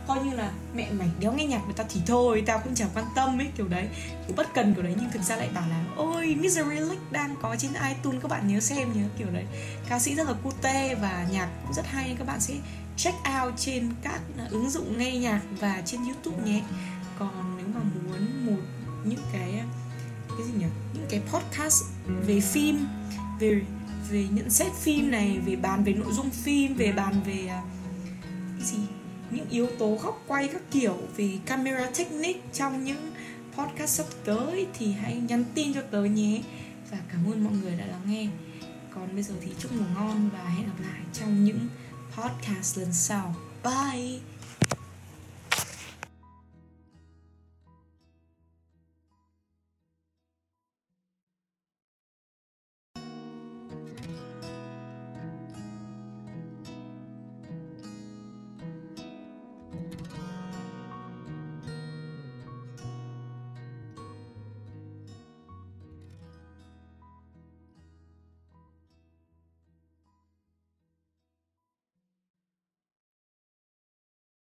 coi 0.07 0.25
như 0.25 0.37
là 0.37 0.53
mẹ 0.75 0.91
mày 0.93 1.11
đéo 1.21 1.33
nghe 1.33 1.45
nhạc 1.45 1.65
người 1.65 1.75
ta 1.75 1.85
thì 1.89 2.01
thôi, 2.07 2.43
tao 2.47 2.59
cũng 2.59 2.75
chẳng 2.75 2.89
quan 2.95 3.05
tâm 3.15 3.41
ấy, 3.41 3.49
kiểu 3.57 3.69
đấy. 3.69 3.89
Kiểu 4.27 4.37
bất 4.37 4.55
cần 4.55 4.75
kiểu 4.75 4.83
đấy 4.83 4.95
nhưng 5.01 5.11
thực 5.11 5.23
ra 5.23 5.37
lại 5.37 5.49
bảo 5.55 5.69
là, 5.69 5.85
ôi, 5.97 6.37
Misery 6.41 6.77
Lake 6.77 7.01
đang 7.11 7.37
có 7.43 7.57
trên 7.57 7.73
iTunes, 7.89 8.23
các 8.23 8.31
bạn 8.31 8.49
nhớ 8.49 8.61
xem 8.61 8.93
nhớ 8.95 9.09
kiểu 9.19 9.27
đấy. 9.33 9.45
Ca 9.89 9.99
sĩ 9.99 10.15
rất 10.15 10.29
là 10.29 10.33
cute 10.33 10.95
và 10.95 11.27
nhạc 11.33 11.49
cũng 11.63 11.75
rất 11.75 11.87
hay, 11.87 12.17
các 12.19 12.27
bạn 12.27 12.41
sẽ 12.41 12.55
check 12.97 13.19
out 13.43 13.55
trên 13.57 13.91
các 14.03 14.21
ứng 14.51 14.71
dụng 14.71 14.99
nghe 14.99 15.19
nhạc 15.19 15.41
và 15.61 15.83
trên 15.85 16.01
YouTube 16.05 16.43
nhé. 16.45 16.63
Còn 17.19 17.57
nếu 17.57 17.67
mà 17.75 17.81
muốn 17.81 18.47
một 18.47 18.63
những 19.05 19.23
cái 19.33 19.63
cái 20.29 20.47
gì 20.47 20.53
nhỉ? 20.59 20.67
Những 20.95 21.07
cái 21.11 21.21
podcast 21.33 21.85
về 22.07 22.41
phim 22.41 22.87
về 23.43 23.63
về 24.11 24.27
nhận 24.31 24.51
xét 24.51 24.73
phim 24.73 25.11
này, 25.11 25.39
về 25.47 25.57
bàn 25.57 25.85
về 25.85 25.93
nội 25.93 26.13
dung 26.13 26.31
phim, 26.31 26.75
về 26.75 26.93
bàn 26.93 27.15
về 27.27 27.47
à, 27.47 27.63
cái 28.59 28.67
gì? 28.67 28.79
Những 29.31 29.49
yếu 29.51 29.67
tố 29.79 29.99
góc 30.03 30.25
quay 30.27 30.49
các 30.49 30.63
kiểu, 30.71 30.97
về 31.17 31.39
camera 31.47 31.91
technique 31.99 32.41
trong 32.53 32.85
những 32.85 33.13
podcast 33.57 33.91
sắp 33.91 34.07
tới 34.25 34.67
thì 34.79 34.93
hãy 34.93 35.17
nhắn 35.29 35.45
tin 35.55 35.75
cho 35.75 35.81
tớ 35.91 36.05
nhé. 36.05 36.43
Và 36.91 36.99
cảm 37.13 37.33
ơn 37.33 37.45
mọi 37.45 37.53
người 37.63 37.77
đã 37.77 37.87
lắng 37.87 38.03
nghe. 38.07 38.29
Còn 38.95 39.09
bây 39.15 39.23
giờ 39.23 39.35
thì 39.41 39.51
chúc 39.59 39.73
ngủ 39.73 39.85
ngon 39.95 40.31
và 40.33 40.45
hẹn 40.49 40.67
gặp 40.67 40.85
lại 40.85 41.01
trong 41.13 41.45
những 41.45 41.69
podcast 42.17 42.79
lần 42.79 42.93
sau. 42.93 43.35
Bye! 43.65 44.32